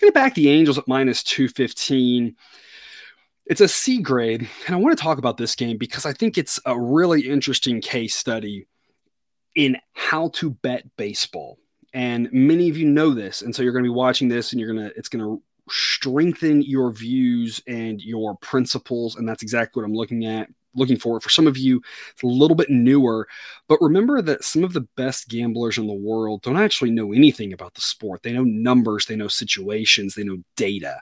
Gonna 0.00 0.12
back 0.12 0.34
the 0.34 0.48
Angels 0.48 0.78
at 0.78 0.86
minus 0.86 1.22
215. 1.24 2.36
It's 3.46 3.60
a 3.60 3.66
C 3.66 4.00
grade, 4.00 4.48
and 4.66 4.74
I 4.74 4.78
want 4.78 4.96
to 4.96 5.02
talk 5.02 5.18
about 5.18 5.36
this 5.36 5.56
game 5.56 5.76
because 5.76 6.06
I 6.06 6.12
think 6.12 6.38
it's 6.38 6.60
a 6.64 6.78
really 6.78 7.28
interesting 7.28 7.80
case 7.80 8.14
study 8.14 8.66
in 9.54 9.76
how 9.92 10.28
to 10.30 10.50
bet 10.50 10.84
baseball. 10.96 11.58
And 11.94 12.32
many 12.32 12.70
of 12.70 12.76
you 12.76 12.86
know 12.86 13.10
this, 13.10 13.42
and 13.42 13.54
so 13.54 13.62
you're 13.62 13.72
going 13.72 13.84
to 13.84 13.90
be 13.90 13.94
watching 13.94 14.28
this, 14.28 14.52
and 14.52 14.60
you're 14.60 14.72
gonna 14.72 14.90
it's 14.96 15.08
going 15.10 15.24
to 15.24 15.42
strengthen 15.68 16.62
your 16.62 16.90
views 16.90 17.62
and 17.66 18.00
your 18.00 18.36
principles, 18.38 19.16
and 19.16 19.28
that's 19.28 19.42
exactly 19.42 19.80
what 19.80 19.86
I'm 19.86 19.94
looking 19.94 20.24
at 20.24 20.48
looking 20.74 20.98
for. 20.98 21.20
For 21.20 21.28
some 21.28 21.46
of 21.46 21.58
you, 21.58 21.82
it's 22.12 22.22
a 22.22 22.26
little 22.26 22.56
bit 22.56 22.70
newer, 22.70 23.28
but 23.68 23.80
remember 23.80 24.22
that 24.22 24.44
some 24.44 24.64
of 24.64 24.72
the 24.72 24.86
best 24.96 25.28
gamblers 25.28 25.78
in 25.78 25.86
the 25.86 25.92
world 25.92 26.42
don't 26.42 26.56
actually 26.56 26.90
know 26.90 27.12
anything 27.12 27.52
about 27.52 27.74
the 27.74 27.80
sport. 27.80 28.22
They 28.22 28.32
know 28.32 28.44
numbers, 28.44 29.06
they 29.06 29.16
know 29.16 29.28
situations, 29.28 30.14
they 30.14 30.24
know 30.24 30.38
data 30.56 31.00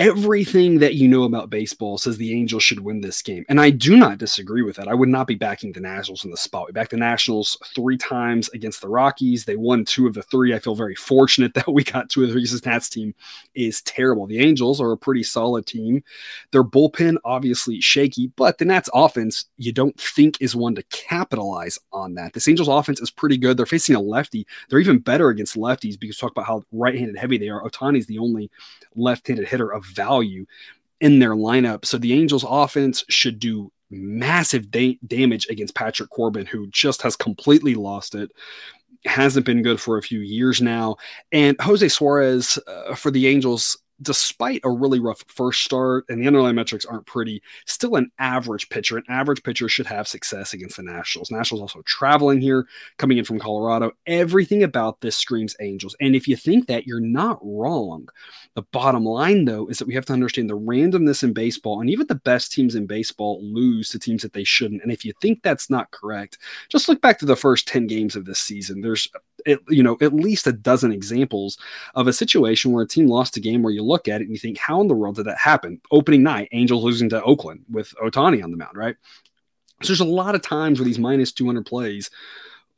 everything 0.00 0.78
that 0.78 0.94
you 0.94 1.06
know 1.06 1.24
about 1.24 1.50
baseball 1.50 1.98
says 1.98 2.16
the 2.16 2.32
Angels 2.32 2.62
should 2.62 2.80
win 2.80 3.02
this 3.02 3.20
game. 3.20 3.44
And 3.50 3.60
I 3.60 3.68
do 3.68 3.98
not 3.98 4.16
disagree 4.16 4.62
with 4.62 4.76
that. 4.76 4.88
I 4.88 4.94
would 4.94 5.10
not 5.10 5.26
be 5.26 5.34
backing 5.34 5.72
the 5.72 5.80
Nationals 5.80 6.24
in 6.24 6.30
the 6.30 6.38
spot. 6.38 6.66
We 6.66 6.72
backed 6.72 6.92
the 6.92 6.96
Nationals 6.96 7.58
three 7.74 7.98
times 7.98 8.48
against 8.54 8.80
the 8.80 8.88
Rockies. 8.88 9.44
They 9.44 9.56
won 9.56 9.84
two 9.84 10.06
of 10.06 10.14
the 10.14 10.22
three. 10.22 10.54
I 10.54 10.58
feel 10.58 10.74
very 10.74 10.94
fortunate 10.94 11.52
that 11.54 11.70
we 11.70 11.84
got 11.84 12.08
two 12.08 12.22
of 12.22 12.28
the 12.28 12.32
three. 12.32 12.40
This 12.40 12.64
Nats 12.64 12.88
team 12.88 13.14
is 13.54 13.82
terrible. 13.82 14.26
The 14.26 14.38
Angels 14.38 14.80
are 14.80 14.90
a 14.90 14.96
pretty 14.96 15.22
solid 15.22 15.66
team. 15.66 16.02
Their 16.50 16.64
bullpen, 16.64 17.18
obviously 17.26 17.82
shaky, 17.82 18.32
but 18.36 18.56
the 18.56 18.64
Nats 18.64 18.88
offense, 18.94 19.50
you 19.58 19.70
don't 19.70 20.00
think 20.00 20.38
is 20.40 20.56
one 20.56 20.74
to 20.76 20.82
capitalize 20.84 21.78
on 21.92 22.14
that. 22.14 22.32
This 22.32 22.48
Angels 22.48 22.68
offense 22.68 23.02
is 23.02 23.10
pretty 23.10 23.36
good. 23.36 23.58
They're 23.58 23.66
facing 23.66 23.96
a 23.96 24.00
lefty. 24.00 24.46
They're 24.70 24.78
even 24.78 25.00
better 25.00 25.28
against 25.28 25.56
lefties 25.56 26.00
because 26.00 26.16
talk 26.16 26.30
about 26.30 26.46
how 26.46 26.62
right 26.72 26.94
handed 26.94 27.18
heavy 27.18 27.36
they 27.36 27.50
are. 27.50 27.62
Ohtani's 27.62 28.06
the 28.06 28.18
only 28.18 28.50
left 28.96 29.28
handed 29.28 29.46
hitter 29.46 29.70
of 29.70 29.89
value 29.90 30.46
in 31.00 31.18
their 31.18 31.34
lineup. 31.34 31.84
So 31.84 31.98
the 31.98 32.12
Angels 32.12 32.44
offense 32.48 33.04
should 33.08 33.38
do 33.38 33.72
massive 33.90 34.70
da- 34.70 34.98
damage 35.06 35.48
against 35.48 35.74
Patrick 35.74 36.10
Corbin, 36.10 36.46
who 36.46 36.66
just 36.68 37.02
has 37.02 37.16
completely 37.16 37.74
lost 37.74 38.14
it. 38.14 38.30
Hasn't 39.06 39.46
been 39.46 39.62
good 39.62 39.80
for 39.80 39.98
a 39.98 40.02
few 40.02 40.20
years 40.20 40.60
now. 40.60 40.96
And 41.32 41.56
Jose 41.60 41.88
Suarez 41.88 42.58
uh, 42.66 42.94
for 42.94 43.10
the 43.10 43.26
Angels 43.26 43.78
despite 44.02 44.60
a 44.64 44.70
really 44.70 45.00
rough 45.00 45.22
first 45.28 45.62
start 45.62 46.04
and 46.08 46.22
the 46.22 46.26
underlying 46.26 46.54
metrics 46.54 46.84
aren't 46.84 47.06
pretty, 47.06 47.42
still 47.66 47.96
an 47.96 48.10
average 48.18 48.68
pitcher. 48.68 48.96
An 48.96 49.04
average 49.08 49.42
pitcher 49.42 49.68
should 49.68 49.86
have 49.86 50.08
success 50.08 50.52
against 50.52 50.76
the 50.76 50.82
Nationals. 50.82 51.30
Nationals 51.30 51.62
also 51.62 51.82
traveling 51.82 52.40
here, 52.40 52.66
coming 52.98 53.18
in 53.18 53.24
from 53.24 53.38
Colorado. 53.38 53.92
Everything 54.06 54.62
about 54.62 55.00
this 55.00 55.16
screams 55.16 55.56
Angels. 55.60 55.94
And 56.00 56.14
if 56.14 56.26
you 56.26 56.36
think 56.36 56.66
that, 56.66 56.86
you're 56.86 57.00
not 57.00 57.38
wrong. 57.42 58.08
The 58.54 58.62
bottom 58.72 59.04
line, 59.04 59.44
though, 59.44 59.66
is 59.68 59.78
that 59.78 59.88
we 59.88 59.94
have 59.94 60.06
to 60.06 60.12
understand 60.12 60.50
the 60.50 60.58
randomness 60.58 61.22
in 61.22 61.32
baseball, 61.32 61.80
and 61.80 61.90
even 61.90 62.06
the 62.06 62.14
best 62.14 62.52
teams 62.52 62.74
in 62.74 62.86
baseball 62.86 63.40
lose 63.42 63.90
to 63.90 63.98
teams 63.98 64.22
that 64.22 64.32
they 64.32 64.44
shouldn't. 64.44 64.82
And 64.82 64.90
if 64.90 65.04
you 65.04 65.12
think 65.20 65.42
that's 65.42 65.70
not 65.70 65.90
correct, 65.90 66.38
just 66.68 66.88
look 66.88 67.00
back 67.00 67.18
to 67.18 67.26
the 67.26 67.36
first 67.36 67.68
10 67.68 67.86
games 67.86 68.16
of 68.16 68.24
this 68.24 68.38
season. 68.38 68.80
There's 68.80 69.08
you 69.68 69.82
know 69.82 69.96
at 70.00 70.12
least 70.12 70.46
a 70.46 70.52
dozen 70.52 70.92
examples 70.92 71.58
of 71.94 72.06
a 72.06 72.12
situation 72.12 72.72
where 72.72 72.84
a 72.84 72.88
team 72.88 73.06
lost 73.06 73.36
a 73.36 73.40
game 73.40 73.62
where 73.62 73.72
you 73.72 73.82
look 73.82 74.08
at 74.08 74.20
it 74.20 74.24
and 74.24 74.32
you 74.32 74.38
think 74.38 74.58
how 74.58 74.80
in 74.80 74.88
the 74.88 74.94
world 74.94 75.16
did 75.16 75.26
that 75.26 75.38
happen? 75.38 75.80
Opening 75.90 76.22
night 76.22 76.48
angels 76.52 76.84
losing 76.84 77.08
to 77.10 77.22
oakland 77.22 77.64
with 77.70 77.94
Ohtani 78.02 78.42
on 78.42 78.50
the 78.50 78.56
mound 78.56 78.76
right? 78.76 78.96
So 79.82 79.88
there's 79.88 80.00
a 80.00 80.04
lot 80.04 80.34
of 80.34 80.42
times 80.42 80.78
where 80.78 80.84
these 80.84 80.98
minus 80.98 81.32
200 81.32 81.64
plays 81.64 82.10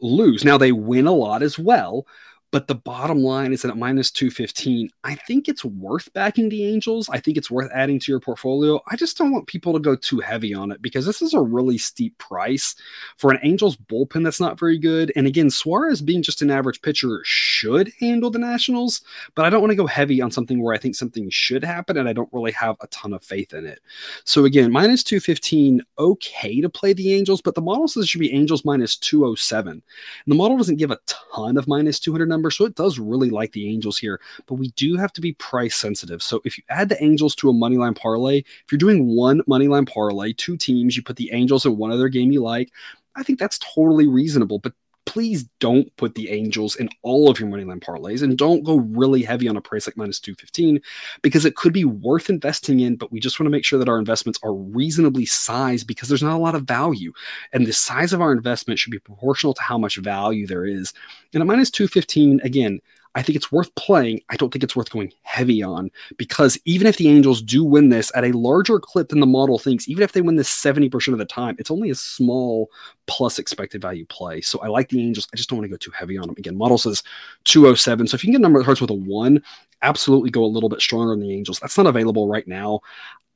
lose. 0.01 0.44
Now 0.44 0.59
they 0.59 0.72
win 0.72 1.07
a 1.07 1.12
lot 1.12 1.42
as 1.42 1.59
well 1.59 2.07
but 2.53 2.67
the 2.67 2.75
bottom 2.75 3.23
line 3.23 3.55
is 3.55 3.62
that 3.62 3.71
at 3.71 3.79
minus 3.79 4.11
215, 4.11 4.91
I 5.05 5.15
think 5.15 5.49
it's 5.49 5.65
worth 5.65 6.12
backing 6.12 6.51
the 6.51 6.67
Angels. 6.67 7.09
I 7.09 7.19
think 7.19 7.38
it's 7.38 7.51
worth 7.51 7.71
adding 7.73 7.99
to 7.99 8.12
your 8.12 8.21
portfolio. 8.21 8.79
I 8.88 8.97
just 8.97 9.17
don't 9.17 9.33
want 9.33 9.47
people 9.47 9.73
to 9.73 9.79
go 9.79 9.97
too 9.97 10.21
heavy 10.21 10.53
on 10.53 10.71
it 10.71 10.83
because 10.83 11.07
this 11.07 11.23
is 11.23 11.33
a 11.33 11.41
really 11.41 11.79
steep 11.79 12.17
price 12.19 12.77
for 13.17 13.33
an 13.33 13.41
Angels 13.43 13.75
bullpen 13.77 14.23
that's 14.23 14.38
not 14.38 14.59
very 14.59 14.79
good. 14.79 15.11
And 15.17 15.27
again, 15.27 15.49
Suarez 15.49 16.03
being 16.03 16.23
just 16.23 16.43
an 16.43 16.51
average 16.51 16.83
pitcher 16.83 17.23
should 17.25 17.91
handle 17.99 18.31
the 18.31 18.38
Nationals, 18.38 19.01
but 19.35 19.47
I 19.47 19.51
don't 19.51 19.62
want 19.62 19.71
to 19.71 19.77
go 19.77 19.87
heavy 19.87 20.21
on 20.21 20.31
something 20.31 20.62
where 20.62 20.75
I 20.75 20.79
think 20.79 20.95
something 20.95 21.31
should 21.31 21.65
happen 21.65 21.97
and 21.97 22.07
I 22.07 22.12
don't 22.12 22.33
really 22.33 22.53
have 22.53 22.77
a 22.83 22.87
ton 22.88 23.15
of 23.15 23.25
faith 23.25 23.55
in 23.55 23.65
it. 23.65 23.81
So 24.25 24.45
again, 24.45 24.71
minus 24.71 25.03
215, 25.03 25.81
okay 25.99 26.61
to 26.61 26.69
play 26.69 26.93
the 26.93 27.15
Angels, 27.15 27.41
but 27.41 27.55
the 27.55 27.62
model 27.62 27.88
says 27.88 28.05
it 28.05 28.09
should 28.09 28.21
be 28.21 28.35
Angels 28.35 28.67
minus 28.67 28.97
207. 28.99 29.73
And 29.73 29.83
the 30.27 30.35
model 30.35 30.59
doesn't 30.59 30.77
give 30.77 30.91
a 30.91 31.01
ton 31.07 31.57
of 31.57 31.67
minus 31.67 31.99
200 31.99 32.29
numbers 32.29 32.41
number. 32.42 32.50
So 32.50 32.64
it 32.64 32.74
does 32.74 32.98
really 32.98 33.31
like 33.31 33.52
the 33.52 33.68
Angels 33.68 33.96
here, 33.96 34.20
but 34.46 34.55
we 34.55 34.68
do 34.72 34.96
have 34.96 35.12
to 35.14 35.20
be 35.20 35.33
price 35.35 35.76
sensitive. 35.76 36.22
So 36.22 36.40
if 36.44 36.59
you 36.59 36.64
add 36.68 36.88
the 36.88 37.02
Angels 37.02 37.35
to 37.37 37.48
a 37.48 37.52
money 37.52 37.76
line 37.76 37.94
parlay, 37.94 38.38
if 38.38 38.64
you're 38.70 38.78
doing 38.78 39.14
one 39.14 39.42
money 39.46 39.68
line 39.68 39.87
parlay, 39.87 40.33
two 40.33 40.57
teams, 40.57 40.96
you 40.96 41.02
put 41.02 41.16
the 41.16 41.33
Angels 41.33 41.64
in 41.64 41.76
one 41.76 41.92
other 41.92 42.09
game 42.09 42.33
you 42.33 42.42
like, 42.42 42.70
I 43.14 43.22
think 43.22 43.38
that's 43.38 43.59
totally 43.59 44.09
reasonable. 44.09 44.59
But 44.59 44.72
please 45.05 45.45
don't 45.59 45.95
put 45.97 46.15
the 46.15 46.31
Angels 46.31 46.77
in 46.77 46.88
all 47.03 47.31
of 47.31 47.38
your 47.38 47.49
moneyline 47.49 47.83
parlays 47.83 48.23
and 48.23 48.38
don't 48.38 48.62
go 48.62 48.77
really 48.77 49.23
heavy 49.23 49.49
on 49.49 49.57
a 49.57 49.61
price 49.61 49.87
like 49.87 49.97
minus 49.97 50.21
215 50.21 50.81
because 51.23 51.45
it 51.45 51.57
could 51.57 51.73
be 51.73 51.85
worth 51.85 52.31
investing 52.31 52.81
in, 52.81 52.97
but 52.97 53.12
we 53.12 53.21
just 53.21 53.38
want 53.38 53.47
to 53.47 53.51
make 53.51 53.65
sure 53.65 53.79
that 53.79 53.88
our 53.88 53.99
investments 53.99 54.38
are 54.43 54.55
reasonably 54.55 55.27
sized 55.27 55.87
because 55.87 56.09
there's 56.09 56.23
not 56.23 56.37
a 56.37 56.43
lot 56.43 56.55
of 56.55 56.65
value. 56.65 57.12
And 57.53 57.67
the 57.67 57.73
size 57.73 58.12
of 58.12 58.21
our 58.21 58.33
investment 58.33 58.79
should 58.79 58.93
be 58.93 58.99
proportional 58.99 59.55
to 59.55 59.62
how 59.62 59.79
much 59.79 59.97
value 59.97 60.47
there 60.47 60.65
is. 60.65 60.93
And 61.35 61.43
at 61.43 61.47
minus 61.47 61.71
215, 61.71 62.41
again, 62.45 62.81
I 63.14 63.22
think 63.22 63.37
it's 63.37 63.53
worth 63.53 63.75
playing. 63.75 64.22
I 64.31 64.37
don't 64.37 64.51
think 64.51 64.64
it's 64.64 64.75
worth 64.75 64.90
going 64.90 65.12
heavy 65.22 65.62
on 65.62 65.90
because 66.16 66.59
even 66.64 66.87
if 66.87 66.96
the 66.96 67.09
Angels 67.09 67.42
do 67.42 67.62
win 67.62 67.90
this 67.90 68.11
at 68.14 68.25
a 68.25 68.33
larger 68.33 68.79
clip 68.79 69.11
than 69.11 69.20
the 69.20 69.27
model 69.27 69.59
thinks, 69.59 69.88
even 69.88 70.03
if 70.03 70.12
they 70.12 70.22
win 70.22 70.37
this 70.37 70.48
70% 70.48 71.12
of 71.12 71.18
the 71.18 71.25
time, 71.25 71.57
it's 71.59 71.70
only 71.70 71.90
a 71.90 71.94
small 71.94 72.70
plus 73.07 73.38
expected 73.38 73.83
value 73.83 74.07
play. 74.07 74.40
So 74.40 74.61
I 74.61 74.68
like 74.68 74.88
the 74.88 75.01
Angels. 75.01 75.29
I 75.33 75.37
just 75.37 75.51
don't 75.51 75.59
want 75.59 75.66
to 75.66 75.75
go 75.75 75.77
too 75.77 75.90
heavy 75.90 76.16
on 76.16 76.27
them. 76.27 76.37
Again, 76.38 76.57
model 76.57 76.79
says 76.79 77.03
207. 77.44 78.07
So 78.07 78.14
if 78.14 78.25
you 78.25 78.29
can 78.29 78.33
get 78.33 78.40
a 78.40 78.42
number 78.42 78.59
that 78.59 78.64
starts 78.64 78.81
with 78.81 78.90
a 78.90 78.94
one, 78.94 79.42
absolutely 79.83 80.31
go 80.31 80.44
a 80.44 80.46
little 80.46 80.68
bit 80.68 80.81
stronger 80.81 81.12
on 81.12 81.20
the 81.20 81.33
Angels. 81.33 81.61
That's 81.61 81.77
not 81.77 81.87
available 81.87 82.29
right 82.29 82.46
now. 82.48 82.81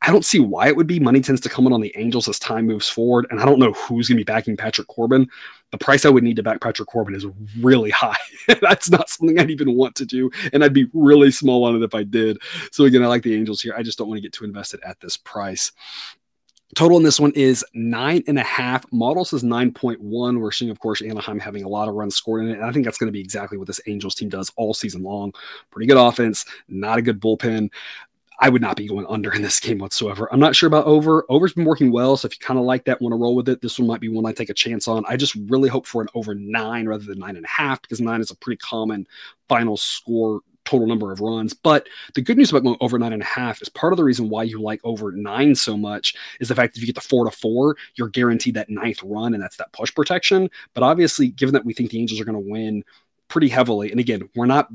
I 0.03 0.13
don't 0.13 0.25
see 0.25 0.39
why 0.39 0.69
it 0.69 0.77
would 0.77 0.87
be. 0.87 1.01
Money 1.01 1.21
tends 1.21 1.41
to 1.43 1.49
come 1.49 1.67
in 1.67 1.73
on 1.73 1.81
the 1.81 1.93
Angels 1.97 2.29
as 2.29 2.39
time 2.39 2.67
moves 2.67 2.89
forward, 2.89 3.27
and 3.31 3.41
I 3.41 3.45
don't 3.45 3.59
know 3.59 3.73
who's 3.73 4.09
going 4.09 4.17
to 4.17 4.25
be 4.25 4.25
backing 4.25 4.57
Patrick 4.57 4.87
Corbin. 4.89 5.29
The 5.73 5.79
price 5.79 6.05
I 6.05 6.11
would 6.11 6.23
need 6.23 6.37
to 6.37 6.43
back 6.43 6.61
Patrick 6.61 6.89
Corbin 6.89 7.15
is 7.15 7.27
really 7.61 7.91
high. 7.91 8.17
That's 8.61 8.89
not 8.89 9.09
something 9.09 9.39
I'd 9.39 9.51
even 9.51 9.75
want 9.75 9.95
to 9.97 10.07
do, 10.07 10.31
and 10.53 10.63
I'd 10.63 10.73
be 10.73 10.89
really 10.93 11.31
small 11.31 11.65
on 11.65 11.77
it 11.77 11.83
if 11.83 11.95
I 11.95 12.05
did. 12.05 12.39
So 12.71 12.85
again, 12.85 13.03
I 13.03 13.07
like 13.07 13.23
the 13.23 13.35
Angels 13.35 13.61
here. 13.61 13.75
I 13.77 13.83
just 13.83 13.99
don't 13.99 14.09
want 14.09 14.19
to 14.19 14.23
get 14.23 14.33
too 14.33 14.45
invested 14.45 14.81
at 14.85 15.01
this 15.01 15.17
price. 15.17 15.73
Total 16.75 16.97
in 16.97 17.05
this 17.05 17.21
one 17.21 17.33
is 17.33 17.65
nine 17.75 18.25
and 18.27 18.39
a 18.39 18.43
half. 18.43 18.85
Model 18.93 19.25
says 19.25 19.45
9.1. 19.45 20.41
We're 20.41 20.51
seeing, 20.51 20.71
of 20.71 20.81
course, 20.81 21.01
Anaheim 21.01 21.39
having 21.39 21.63
a 21.63 21.69
lot 21.69 21.89
of 21.89 21.95
runs 21.95 22.17
scored 22.17 22.45
in 22.45 22.51
it. 22.51 22.59
And 22.59 22.65
I 22.65 22.73
think 22.73 22.85
that's 22.85 22.99
going 22.99 23.07
to 23.07 23.13
be 23.13 23.21
exactly 23.21 23.57
what 23.57 23.69
this 23.69 23.81
Angels 23.87 24.17
team 24.17 24.29
does 24.29 24.51
all 24.57 24.75
season 24.75 25.03
long. 25.03 25.33
Pretty 25.71 25.87
good 25.87 25.97
offense, 25.97 26.45
not 26.69 26.99
a 26.99 27.03
good 27.03 27.21
bullpen. 27.21 27.71
I 28.39 28.49
would 28.49 28.63
not 28.63 28.77
be 28.77 28.87
going 28.87 29.07
under 29.09 29.33
in 29.33 29.43
this 29.43 29.61
game 29.61 29.79
whatsoever. 29.79 30.29
I'm 30.33 30.41
not 30.41 30.55
sure 30.55 30.67
about 30.67 30.87
over. 30.87 31.25
Over's 31.29 31.55
been 31.55 31.65
working 31.65 31.91
well, 31.91 32.17
so 32.17 32.27
if 32.27 32.35
you 32.35 32.39
kind 32.41 32.59
of 32.59 32.67
like 32.67 32.85
that, 32.85 33.01
want 33.01 33.13
to 33.13 33.17
roll 33.17 33.35
with 33.35 33.49
it, 33.49 33.63
this 33.63 33.79
one 33.79 33.89
might 33.89 34.01
be 34.01 34.09
one 34.09 34.27
I 34.27 34.33
take 34.33 34.51
a 34.51 34.55
chance 34.55 34.87
on. 34.89 35.05
I 35.09 35.17
just 35.17 35.35
really 35.49 35.69
hope 35.69 35.87
for 35.87 36.03
an 36.03 36.09
over 36.15 36.35
nine 36.35 36.87
rather 36.87 37.05
than 37.05 37.19
nine 37.19 37.37
and 37.37 37.45
a 37.45 37.49
half 37.49 37.81
because 37.83 38.01
nine 38.01 38.21
is 38.21 38.31
a 38.31 38.37
pretty 38.37 38.59
common 38.59 39.07
final 39.49 39.77
score 39.77 40.41
total 40.67 40.87
number 40.87 41.13
of 41.13 41.21
runs. 41.21 41.55
But 41.55 41.89
the 42.15 42.21
good 42.21 42.37
news 42.37 42.51
about 42.51 42.65
going 42.65 42.77
over 42.81 42.99
nine 42.99 43.13
and 43.13 43.23
a 43.23 43.27
half 43.27 43.63
is 43.63 43.69
part 43.69 43.93
of 43.93 43.97
the 43.97 44.05
reason 44.05 44.29
why 44.29 44.43
you 44.43 44.61
like 44.61 44.81
over 44.85 45.13
nine 45.13 45.55
so 45.55 45.77
much 45.77 46.15
is 46.41 46.49
the 46.49 46.55
fact 46.55 46.75
that 46.75 46.79
if 46.79 46.83
you 46.83 46.93
get 46.93 47.01
the 47.01 47.09
four 47.09 47.25
to 47.25 47.31
four, 47.31 47.77
you're 47.95 48.09
guaranteed 48.09 48.55
that 48.55 48.69
ninth 48.69 49.03
run, 49.03 49.33
and 49.33 49.43
that's 49.43 49.57
that 49.57 49.73
push 49.73 49.95
protection. 49.95 50.51
But 50.75 50.83
obviously, 50.83 51.29
given 51.29 51.53
that 51.55 51.65
we 51.65 51.73
think 51.73 51.91
the 51.91 52.01
Angels 52.01 52.21
are 52.21 52.25
going 52.25 52.43
to 52.43 52.51
win 52.51 52.85
pretty 53.29 53.49
heavily. 53.49 53.91
And 53.91 54.01
again, 54.01 54.29
we're 54.35 54.47
not 54.47 54.69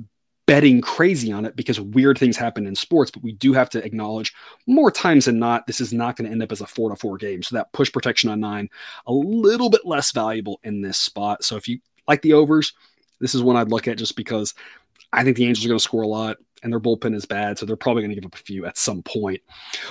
betting 0.52 0.82
crazy 0.82 1.32
on 1.32 1.46
it 1.46 1.56
because 1.56 1.80
weird 1.80 2.18
things 2.18 2.36
happen 2.36 2.68
in 2.68 2.76
sports, 2.76 3.10
but 3.10 3.24
we 3.24 3.32
do 3.32 3.54
have 3.54 3.70
to 3.70 3.82
acknowledge 3.86 4.34
more 4.68 4.92
times 4.92 5.24
than 5.24 5.40
not, 5.40 5.66
this 5.66 5.80
is 5.80 5.94
not 5.94 6.18
going 6.18 6.26
to 6.26 6.32
end 6.32 6.44
up 6.44 6.52
as 6.52 6.60
a 6.60 6.68
four 6.68 6.90
to 6.90 6.96
four 6.98 7.16
game. 7.16 7.42
So 7.42 7.56
that 7.56 7.72
push 7.72 7.90
protection 7.90 8.30
on 8.30 8.42
nine, 8.42 8.70
a 9.08 9.14
little 9.14 9.70
bit 9.70 9.86
less 9.86 10.12
valuable 10.12 10.60
in 10.64 10.82
this 10.82 10.98
spot. 10.98 11.46
So 11.46 11.56
if 11.56 11.70
you 11.70 11.80
like 12.06 12.22
the 12.22 12.34
overs, 12.34 12.74
this 13.22 13.34
is 13.34 13.42
one 13.42 13.56
I'd 13.56 13.70
look 13.70 13.88
at 13.88 13.98
just 13.98 14.18
because 14.18 14.54
I 15.14 15.24
think 15.24 15.38
the 15.38 15.46
Angels 15.46 15.64
are 15.64 15.70
going 15.70 15.80
to 15.80 15.84
score 15.84 16.02
a 16.02 16.08
lot 16.08 16.36
and 16.64 16.72
their 16.72 16.80
bullpen 16.80 17.16
is 17.16 17.26
bad, 17.26 17.58
so 17.58 17.66
they're 17.66 17.76
probably 17.76 18.02
going 18.02 18.12
to 18.12 18.16
give 18.16 18.26
up 18.26 18.36
a 18.36 18.38
few 18.38 18.66
at 18.66 18.78
some 18.78 19.02
point. 19.04 19.42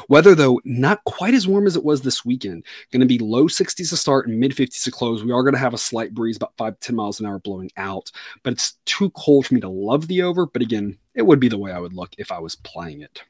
Weather, 0.09 0.35
though, 0.35 0.61
not 0.65 1.05
quite 1.05 1.35
as 1.35 1.49
warm 1.49 1.67
as 1.67 1.77
it 1.77 1.85
was 1.85 2.03
this 2.03 2.25
weekend. 2.25 2.65
Going 2.93 3.01
to 3.01 3.07
be 3.07 3.19
low 3.19 3.45
60s 3.45 3.89
to 3.89 3.97
start 3.97 4.29
and 4.29 4.39
mid 4.39 4.53
50s 4.53 4.85
to 4.85 4.91
close. 4.91 5.25
We 5.25 5.33
are 5.33 5.43
going 5.43 5.55
to 5.55 5.61
have 5.61 5.75
a 5.75 5.79
slight 5.79 6.15
breeze, 6.15 6.37
about 6.37 6.57
5 6.57 6.79
to 6.79 6.87
10 6.87 6.97
miles 6.97 7.21
an 7.21 7.27
hour 7.27 7.39
blowing 7.39 7.71
out, 7.77 8.11
but 8.43 8.53
it's 8.53 8.79
too 8.85 9.11
cold 9.11 9.47
for 9.47 9.55
me 9.55 9.61
to 9.61 9.69
love 9.69 10.09
the 10.09 10.23
over. 10.23 10.47
But 10.47 10.63
again, 10.63 10.99
it 11.15 11.23
would 11.23 11.41
be 11.41 11.49
the 11.49 11.59
way 11.59 11.73
I 11.73 11.81
would 11.81 11.95
look 11.95 12.15
if 12.19 12.33
I 12.33 12.39
was 12.39 12.57
playing 12.57 13.01
it. 13.01 13.23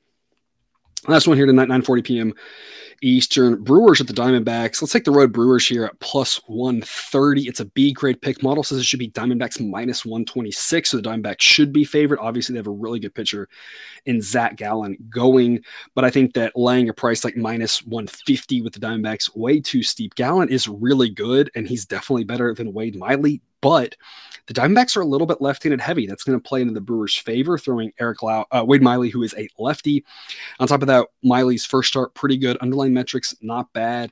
Last 1.08 1.26
one 1.26 1.36
here 1.36 1.46
tonight, 1.46 1.68
9:40 1.68 2.04
p.m. 2.04 2.34
Eastern. 3.02 3.62
Brewers 3.62 4.00
at 4.00 4.06
the 4.06 4.12
Diamondbacks. 4.12 4.82
Let's 4.82 4.92
take 4.92 5.04
the 5.04 5.10
road 5.10 5.32
Brewers 5.32 5.66
here 5.66 5.86
at 5.86 5.98
plus 6.00 6.38
130. 6.46 7.48
It's 7.48 7.60
a 7.60 7.64
B 7.64 7.92
grade 7.92 8.20
pick. 8.20 8.42
Model 8.42 8.62
says 8.62 8.78
it 8.78 8.84
should 8.84 8.98
be 8.98 9.10
Diamondbacks 9.10 9.66
minus 9.66 10.04
126. 10.04 10.90
So 10.90 10.98
the 10.98 11.02
Diamondbacks 11.02 11.40
should 11.40 11.72
be 11.72 11.84
favored. 11.84 12.18
Obviously, 12.18 12.52
they 12.52 12.58
have 12.58 12.66
a 12.66 12.72
really 12.72 13.00
good 13.00 13.14
pitcher 13.14 13.48
in 14.04 14.20
Zach 14.20 14.56
Gallen 14.56 14.98
going, 15.08 15.64
but 15.94 16.04
I 16.04 16.10
think 16.10 16.34
that 16.34 16.52
laying 16.54 16.90
a 16.90 16.94
price 16.94 17.24
like 17.24 17.36
minus 17.36 17.82
150 17.86 18.60
with 18.60 18.74
the 18.74 18.80
Diamondbacks 18.80 19.34
way 19.34 19.60
too 19.60 19.82
steep. 19.82 20.14
Gallen 20.16 20.50
is 20.50 20.68
really 20.68 21.08
good, 21.08 21.50
and 21.54 21.66
he's 21.66 21.86
definitely 21.86 22.24
better 22.24 22.52
than 22.54 22.74
Wade 22.74 22.96
Miley, 22.96 23.40
but 23.62 23.96
the 24.50 24.60
Diamondbacks 24.60 24.96
are 24.96 25.00
a 25.00 25.06
little 25.06 25.28
bit 25.28 25.40
left-handed 25.40 25.80
heavy. 25.80 26.08
That's 26.08 26.24
going 26.24 26.36
to 26.36 26.42
play 26.42 26.60
into 26.60 26.74
the 26.74 26.80
Brewers' 26.80 27.14
favor, 27.14 27.56
throwing 27.56 27.92
Eric 28.00 28.20
Lau, 28.24 28.44
uh, 28.50 28.64
Wade 28.66 28.82
Miley, 28.82 29.08
who 29.08 29.22
is 29.22 29.32
a 29.38 29.48
lefty. 29.60 30.04
On 30.58 30.66
top 30.66 30.82
of 30.82 30.88
that, 30.88 31.06
Miley's 31.22 31.64
first 31.64 31.88
start 31.88 32.14
pretty 32.14 32.36
good. 32.36 32.56
Underlying 32.56 32.92
metrics 32.92 33.32
not 33.40 33.72
bad. 33.72 34.10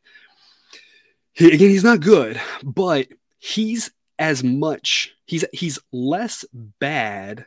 He, 1.32 1.46
again, 1.46 1.70
he's 1.70 1.82
not 1.82 1.98
good, 1.98 2.40
but 2.62 3.08
he's 3.40 3.90
as 4.16 4.44
much. 4.44 5.12
He's 5.26 5.44
he's 5.52 5.80
less 5.90 6.44
bad 6.52 7.46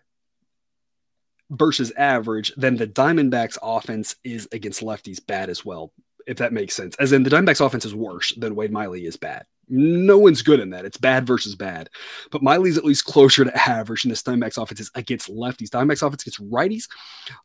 versus 1.49 1.93
average 1.95 2.51
than 2.57 2.75
the 2.75 2.87
Diamondbacks' 2.87 3.57
offense 3.63 4.17
is 4.25 4.49
against 4.51 4.81
lefties 4.81 5.25
bad 5.25 5.49
as 5.49 5.63
well. 5.63 5.93
If 6.27 6.39
that 6.39 6.51
makes 6.51 6.75
sense, 6.75 6.97
as 6.97 7.13
in 7.13 7.23
the 7.23 7.29
Diamondbacks' 7.29 7.65
offense 7.65 7.85
is 7.85 7.95
worse 7.95 8.35
than 8.35 8.53
Wade 8.53 8.73
Miley 8.73 9.05
is 9.05 9.15
bad. 9.15 9.45
No 9.73 10.17
one's 10.17 10.41
good 10.41 10.59
in 10.59 10.69
that. 10.71 10.83
It's 10.83 10.97
bad 10.97 11.25
versus 11.25 11.55
bad. 11.55 11.89
But 12.29 12.43
Miley's 12.43 12.77
at 12.77 12.83
least 12.83 13.05
closer 13.05 13.45
to 13.45 13.57
average 13.69 14.03
in 14.03 14.09
this 14.09 14.21
Diamondbacks 14.21 14.61
offense 14.61 14.81
is 14.81 14.91
against 14.95 15.29
lefties. 15.29 15.69
Diamondbacks 15.69 16.05
offense 16.05 16.25
gets 16.25 16.39
righties 16.39 16.89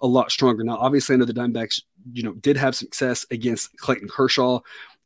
a 0.01 0.07
lot 0.07 0.33
stronger. 0.33 0.65
Now, 0.65 0.77
obviously, 0.77 1.15
I 1.15 1.19
know 1.19 1.25
the 1.25 1.33
Diamondbacks, 1.33 1.83
you 2.13 2.25
know, 2.25 2.33
did 2.35 2.57
have 2.57 2.75
success 2.75 3.25
against 3.31 3.77
Clayton 3.79 4.09
Kershaw. 4.09 4.59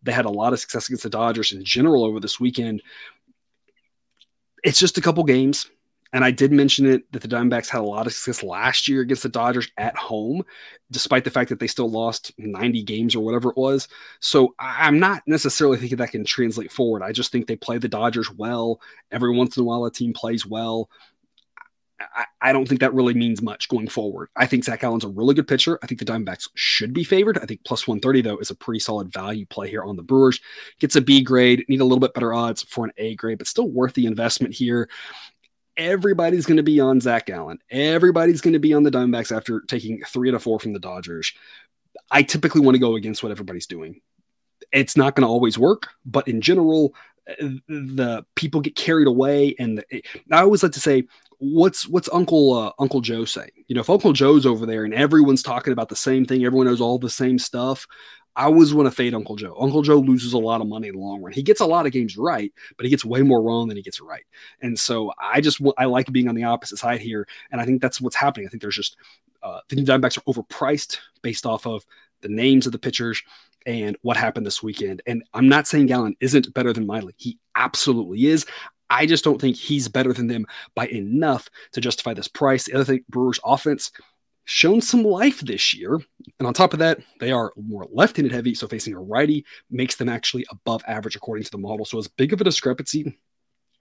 They 0.02 0.12
had 0.12 0.24
a 0.24 0.30
lot 0.30 0.54
of 0.54 0.61
success 0.61 0.88
against 0.88 1.02
the 1.02 1.11
Dodgers 1.11 1.52
in 1.52 1.62
general 1.62 2.04
over 2.04 2.20
this 2.20 2.40
weekend. 2.40 2.83
It's 4.64 4.78
just 4.78 4.96
a 4.96 5.02
couple 5.02 5.22
games. 5.24 5.70
And 6.12 6.25
I 6.25 6.31
did 6.31 6.51
mention 6.51 6.87
it 6.87 7.11
that 7.12 7.23
the 7.23 7.29
Diamondbacks 7.29 7.68
had 7.68 7.81
a 7.81 7.85
lot 7.85 8.07
of 8.07 8.12
success 8.12 8.42
last 8.42 8.88
year 8.88 9.01
against 9.01 9.23
the 9.23 9.29
Dodgers 9.29 9.70
at 9.77 9.96
home, 9.96 10.42
despite 10.90 11.25
the 11.25 11.31
fact 11.31 11.51
that 11.51 11.61
they 11.61 11.68
still 11.68 11.88
lost 11.88 12.33
90 12.37 12.83
games 12.83 13.14
or 13.14 13.25
whatever 13.25 13.51
it 13.51 13.57
was. 13.57 13.87
So 14.18 14.55
I'm 14.59 14.99
not 14.99 15.23
necessarily 15.27 15.79
thinking 15.79 15.99
that 15.99 16.11
can 16.11 16.25
translate 16.25 16.73
forward. 16.73 17.03
I 17.03 17.12
just 17.12 17.31
think 17.31 17.46
they 17.46 17.57
play 17.57 17.79
the 17.79 17.88
Dodgers 17.88 18.31
well. 18.31 18.81
Every 19.12 19.35
once 19.35 19.57
in 19.57 19.62
a 19.62 19.64
while, 19.64 19.85
a 19.85 19.90
team 19.92 20.12
plays 20.12 20.44
well. 20.44 20.90
I, 22.01 22.25
I 22.40 22.53
don't 22.53 22.66
think 22.66 22.81
that 22.81 22.94
really 22.94 23.14
means 23.14 23.42
much 23.42 23.68
going 23.68 23.87
forward. 23.87 24.31
I 24.35 24.46
think 24.46 24.64
Zach 24.64 24.81
Gallen's 24.81 25.05
a 25.05 25.09
really 25.09 25.35
good 25.35 25.46
pitcher. 25.46 25.79
I 25.83 25.87
think 25.87 26.01
the 26.01 26.07
Diamondbacks 26.07 26.49
should 26.55 26.92
be 26.92 27.05
favored. 27.05 27.38
I 27.38 27.46
think 27.46 27.62
plus 27.64 27.87
130, 27.87 28.23
though, 28.23 28.38
is 28.38 28.51
a 28.51 28.55
pretty 28.55 28.81
solid 28.81 29.12
value 29.12 29.46
play 29.46 29.68
here 29.68 29.85
on 29.85 29.96
the 29.96 30.03
Brewers. 30.03 30.40
Gets 30.81 30.96
a 30.96 31.03
B 31.03 31.23
grade, 31.23 31.64
need 31.68 31.83
a 31.83 31.85
little 31.85 32.01
bit 32.01 32.14
better 32.14 32.33
odds 32.33 32.62
for 32.64 32.85
an 32.85 32.92
A 32.96 33.14
grade, 33.14 33.38
but 33.38 33.46
still 33.46 33.68
worth 33.68 33.94
the 33.94 34.07
investment 34.07 34.55
here 34.55 34.88
everybody's 35.76 36.46
going 36.46 36.56
to 36.56 36.62
be 36.62 36.80
on 36.80 37.00
Zach 37.00 37.26
Gallen. 37.26 37.59
Everybody's 37.70 38.40
going 38.40 38.52
to 38.52 38.59
be 38.59 38.74
on 38.74 38.83
the 38.83 38.90
Diamondbacks 38.90 39.35
after 39.35 39.61
taking 39.62 40.02
three 40.06 40.28
out 40.28 40.35
of 40.35 40.42
four 40.42 40.61
from 40.61 40.72
the 40.72 40.78
Dodgers. 40.78 41.33
I 42.11 42.22
typically 42.22 42.61
want 42.61 42.74
to 42.74 42.80
go 42.80 42.96
against 42.96 43.22
what 43.22 43.33
everybody's 43.33 43.66
doing. 43.66 44.00
It's 44.72 44.96
not 44.96 45.16
going 45.16 45.26
to 45.26 45.30
always 45.30 45.59
work, 45.59 45.88
but 46.04 46.28
in 46.28 46.40
general, 46.40 46.94
the 47.38 48.24
people 48.35 48.61
get 48.61 48.76
carried 48.76 49.09
away. 49.09 49.54
And 49.59 49.78
the, 49.78 50.02
I 50.33 50.40
always 50.40 50.62
like 50.62 50.72
to 50.72 50.80
say, 50.80 51.04
what's 51.38 51.88
what's 51.88 52.09
Uncle 52.12 52.52
uh, 52.52 52.72
Uncle 52.78 53.00
Joe 53.00 53.24
saying? 53.24 53.50
You 53.66 53.74
know, 53.74 53.80
if 53.80 53.90
Uncle 53.90 54.12
Joe's 54.12 54.46
over 54.46 54.66
there 54.66 54.85
and 54.85 54.94
everyone's 54.94 55.42
talking 55.42 55.72
about 55.72 55.88
the 55.88 55.96
same 55.96 56.24
thing, 56.24 56.44
everyone 56.44 56.66
knows 56.66 56.80
all 56.80 56.98
the 56.98 57.11
same 57.11 57.38
stuff. 57.38 57.87
I 58.37 58.45
always 58.45 58.73
want 58.73 58.87
to 58.87 58.95
fade 58.95 59.14
Uncle 59.14 59.37
Joe. 59.37 59.57
Uncle 59.61 59.83
Joe 59.83 59.99
loses 59.99 60.33
a 60.33 60.38
lot 60.38 60.61
of 60.61 60.69
money 60.69 60.88
in 60.88 60.95
the 60.95 61.01
long 61.01 61.21
run. 61.21 61.33
He 61.33 61.43
gets 61.43 61.61
a 61.61 61.66
lot 61.66 61.87
of 61.87 61.93
games 61.93 62.16
right, 62.16 62.53
but 62.77 62.85
he 62.85 62.90
gets 62.90 63.05
way 63.05 63.23
more 63.23 63.43
wrong 63.43 63.69
than 63.69 63.77
he 63.77 63.83
gets 63.83 64.01
right. 64.01 64.25
And 64.62 64.79
so 64.79 65.12
I 65.19 65.40
just 65.40 65.61
I 65.77 65.87
like 65.87 66.11
being 66.12 66.29
on 66.29 66.35
the 66.35 66.45
opposite 66.45 66.79
side 66.79 67.01
here, 67.01 67.27
and 67.51 67.61
I 67.61 67.64
think 67.64 67.83
that's 67.83 68.01
what's 68.01 68.16
happening. 68.16 68.47
I 68.47 68.51
think 68.51 68.62
there's 68.62 68.77
just 68.77 68.97
uh, 69.43 69.61
the 69.69 69.77
Diamondbacks 69.77 70.19
are 70.19 70.33
overpriced 70.33 70.99
based 71.23 71.47
off 71.47 71.66
of 71.66 71.85
the 72.21 72.29
names 72.29 72.66
of 72.66 72.73
the 72.73 72.79
pitchers 72.79 73.23
and 73.66 73.97
what 74.03 74.16
happened 74.16 74.47
this 74.47 74.62
weekend. 74.62 75.03
And 75.07 75.23
I'm 75.35 75.49
not 75.49 75.66
saying 75.66 75.87
Gallen 75.87 76.16
isn't 76.21 76.53
better 76.55 76.73
than 76.73 76.87
Miley. 76.87 77.14
He 77.16 77.38
absolutely 77.57 78.27
is. 78.27 78.47
I 78.88 79.07
just 79.07 79.23
don't 79.23 79.40
think 79.40 79.57
he's 79.57 79.88
better 79.88 80.12
than 80.12 80.27
them 80.27 80.47
by 80.75 80.88
enough 80.88 81.49
to 81.73 81.81
justify 81.81 82.14
this 82.14 82.29
price. 82.29 82.64
The 82.64 82.75
other 82.75 82.85
thing, 82.85 83.05
Brewers 83.09 83.40
offense 83.45 83.93
shown 84.44 84.81
some 84.81 85.05
life 85.05 85.40
this 85.40 85.74
year. 85.74 85.94
And 86.38 86.46
on 86.46 86.55
top 86.55 86.72
of 86.72 86.79
that, 86.79 87.00
they 87.20 87.33
are 87.33 87.53
more 87.57 87.87
left 87.92 88.16
handed 88.16 88.33
heavy. 88.33 88.55
So 88.55 88.66
facing 88.66 88.94
a 88.94 89.00
righty 89.00 89.44
makes 89.70 89.96
them 89.96 90.09
actually 90.09 90.46
above 90.50 90.83
average 90.87 91.16
according 91.16 91.44
to 91.44 91.50
the 91.50 91.59
model. 91.59 91.85
So 91.85 91.98
as 91.98 92.09
big 92.09 92.33
of 92.33 92.40
a 92.40 92.44
discrepancy 92.44 93.18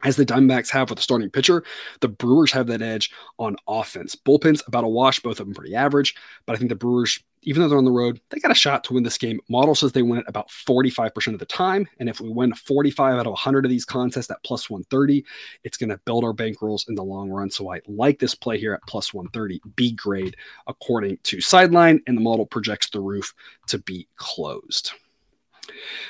as 0.04 0.16
the 0.16 0.26
Diamondbacks 0.26 0.70
have 0.70 0.90
with 0.90 0.98
the 0.98 1.04
starting 1.04 1.30
pitcher, 1.30 1.64
the 2.00 2.08
Brewers 2.08 2.52
have 2.52 2.68
that 2.68 2.82
edge 2.82 3.12
on 3.38 3.58
offense. 3.68 4.16
Bullpens 4.16 4.66
about 4.68 4.86
a 4.86 4.88
wash, 4.88 5.20
both 5.20 5.40
of 5.40 5.48
them 5.48 5.54
pretty 5.54 5.76
average, 5.76 6.16
but 6.46 6.56
I 6.56 6.60
think 6.60 6.70
the 6.70 6.76
Brewers, 6.76 7.22
even 7.44 7.62
though 7.62 7.70
they're 7.70 7.78
on 7.78 7.86
the 7.86 7.92
road, 7.92 8.20
they 8.30 8.40
got 8.40 8.52
a 8.52 8.56
shot 8.56 8.84
to 8.86 8.94
win 8.94 9.04
this 9.04 9.18
game. 9.18 9.40
Model 9.50 9.76
says 9.76 9.92
they 9.92 10.02
win 10.02 10.20
it 10.20 10.26
about 10.28 10.50
45% 10.50 11.34
of 11.34 11.40
the 11.40 11.46
time, 11.46 11.88
and 12.00 12.10
if 12.10 12.20
we 12.20 12.30
win 12.30 12.54
45 12.54 13.16
out 13.16 13.26
of 13.26 13.32
100 13.32 13.66
of 13.66 13.72
these 13.72 13.86
contests 13.86 14.30
at 14.32 14.44
plus 14.44 14.70
130, 14.70 15.24
it's 15.64 15.78
going 15.78 15.90
to 15.90 16.00
build 16.06 16.24
our 16.24 16.34
bankrolls 16.34 16.88
in 16.90 16.96
the 16.96 17.04
long 17.04 17.30
run. 17.30 17.50
So 17.50 17.72
I 17.74 17.82
like 17.88 18.20
this 18.20 18.36
play 18.36 18.58
here 18.58 18.74
at 18.74 18.86
plus 18.88 19.14
130, 19.14 19.62
B 19.76 19.92
grade, 19.94 20.36
according 20.68 21.18
to 21.24 21.42
Sideline, 21.42 22.02
and 22.08 22.18
the 22.18 22.22
model 22.22 22.46
projects 22.46 22.90
the 22.90 23.02
roof 23.02 23.34
to 23.68 23.80
be 23.80 24.08
closed. 24.18 24.92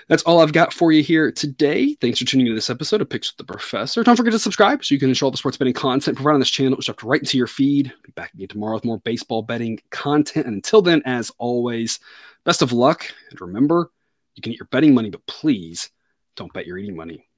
That's 0.08 0.24
all 0.24 0.42
I've 0.42 0.54
got 0.54 0.74
for 0.74 0.92
you 0.92 1.04
here 1.04 1.32
today. 1.32 1.96
Thanks 1.96 2.20
for 2.20 2.26
tuning 2.26 2.48
into 2.48 2.56
this 2.56 2.70
episode 2.70 3.02
of 3.02 3.10
Picks 3.10 3.32
with 3.32 3.38
the 3.38 3.52
Professor. 3.52 4.04
Don't 4.04 4.16
forget 4.16 4.34
to 4.34 4.40
subscribe 4.40 4.84
so 4.84 4.94
you 4.94 5.00
can 5.00 5.10
ensure 5.10 5.28
all 5.28 5.32
the 5.32 5.38
sports 5.38 5.58
betting 5.58 5.74
content 5.74 6.18
provided 6.18 6.36
on 6.36 6.40
this 6.40 6.50
channel 6.50 6.78
is 6.78 6.86
dropped 6.86 7.04
right 7.04 7.22
into 7.22 7.38
your 7.38 7.48
feed. 7.48 7.94
Be 8.04 8.12
back 8.12 8.34
again 8.34 8.48
tomorrow 8.48 8.74
with 8.76 8.86
more 8.86 9.00
baseball 9.00 9.42
betting 9.42 9.80
content. 9.92 10.46
And 10.46 10.56
until 10.56 10.82
then, 10.82 11.02
as 11.06 11.32
always, 11.38 12.00
best 12.44 12.62
of 12.62 12.72
luck. 12.72 13.06
And 13.30 13.40
remember, 13.40 13.92
you 14.36 14.42
can 14.42 14.52
get 14.52 14.60
your 14.60 14.68
betting 14.72 14.94
money, 14.94 15.10
but 15.10 15.26
please 15.28 15.90
don't 16.36 16.52
bet 16.54 16.66
your 16.66 16.78
eating 16.78 16.96
money. 16.96 17.29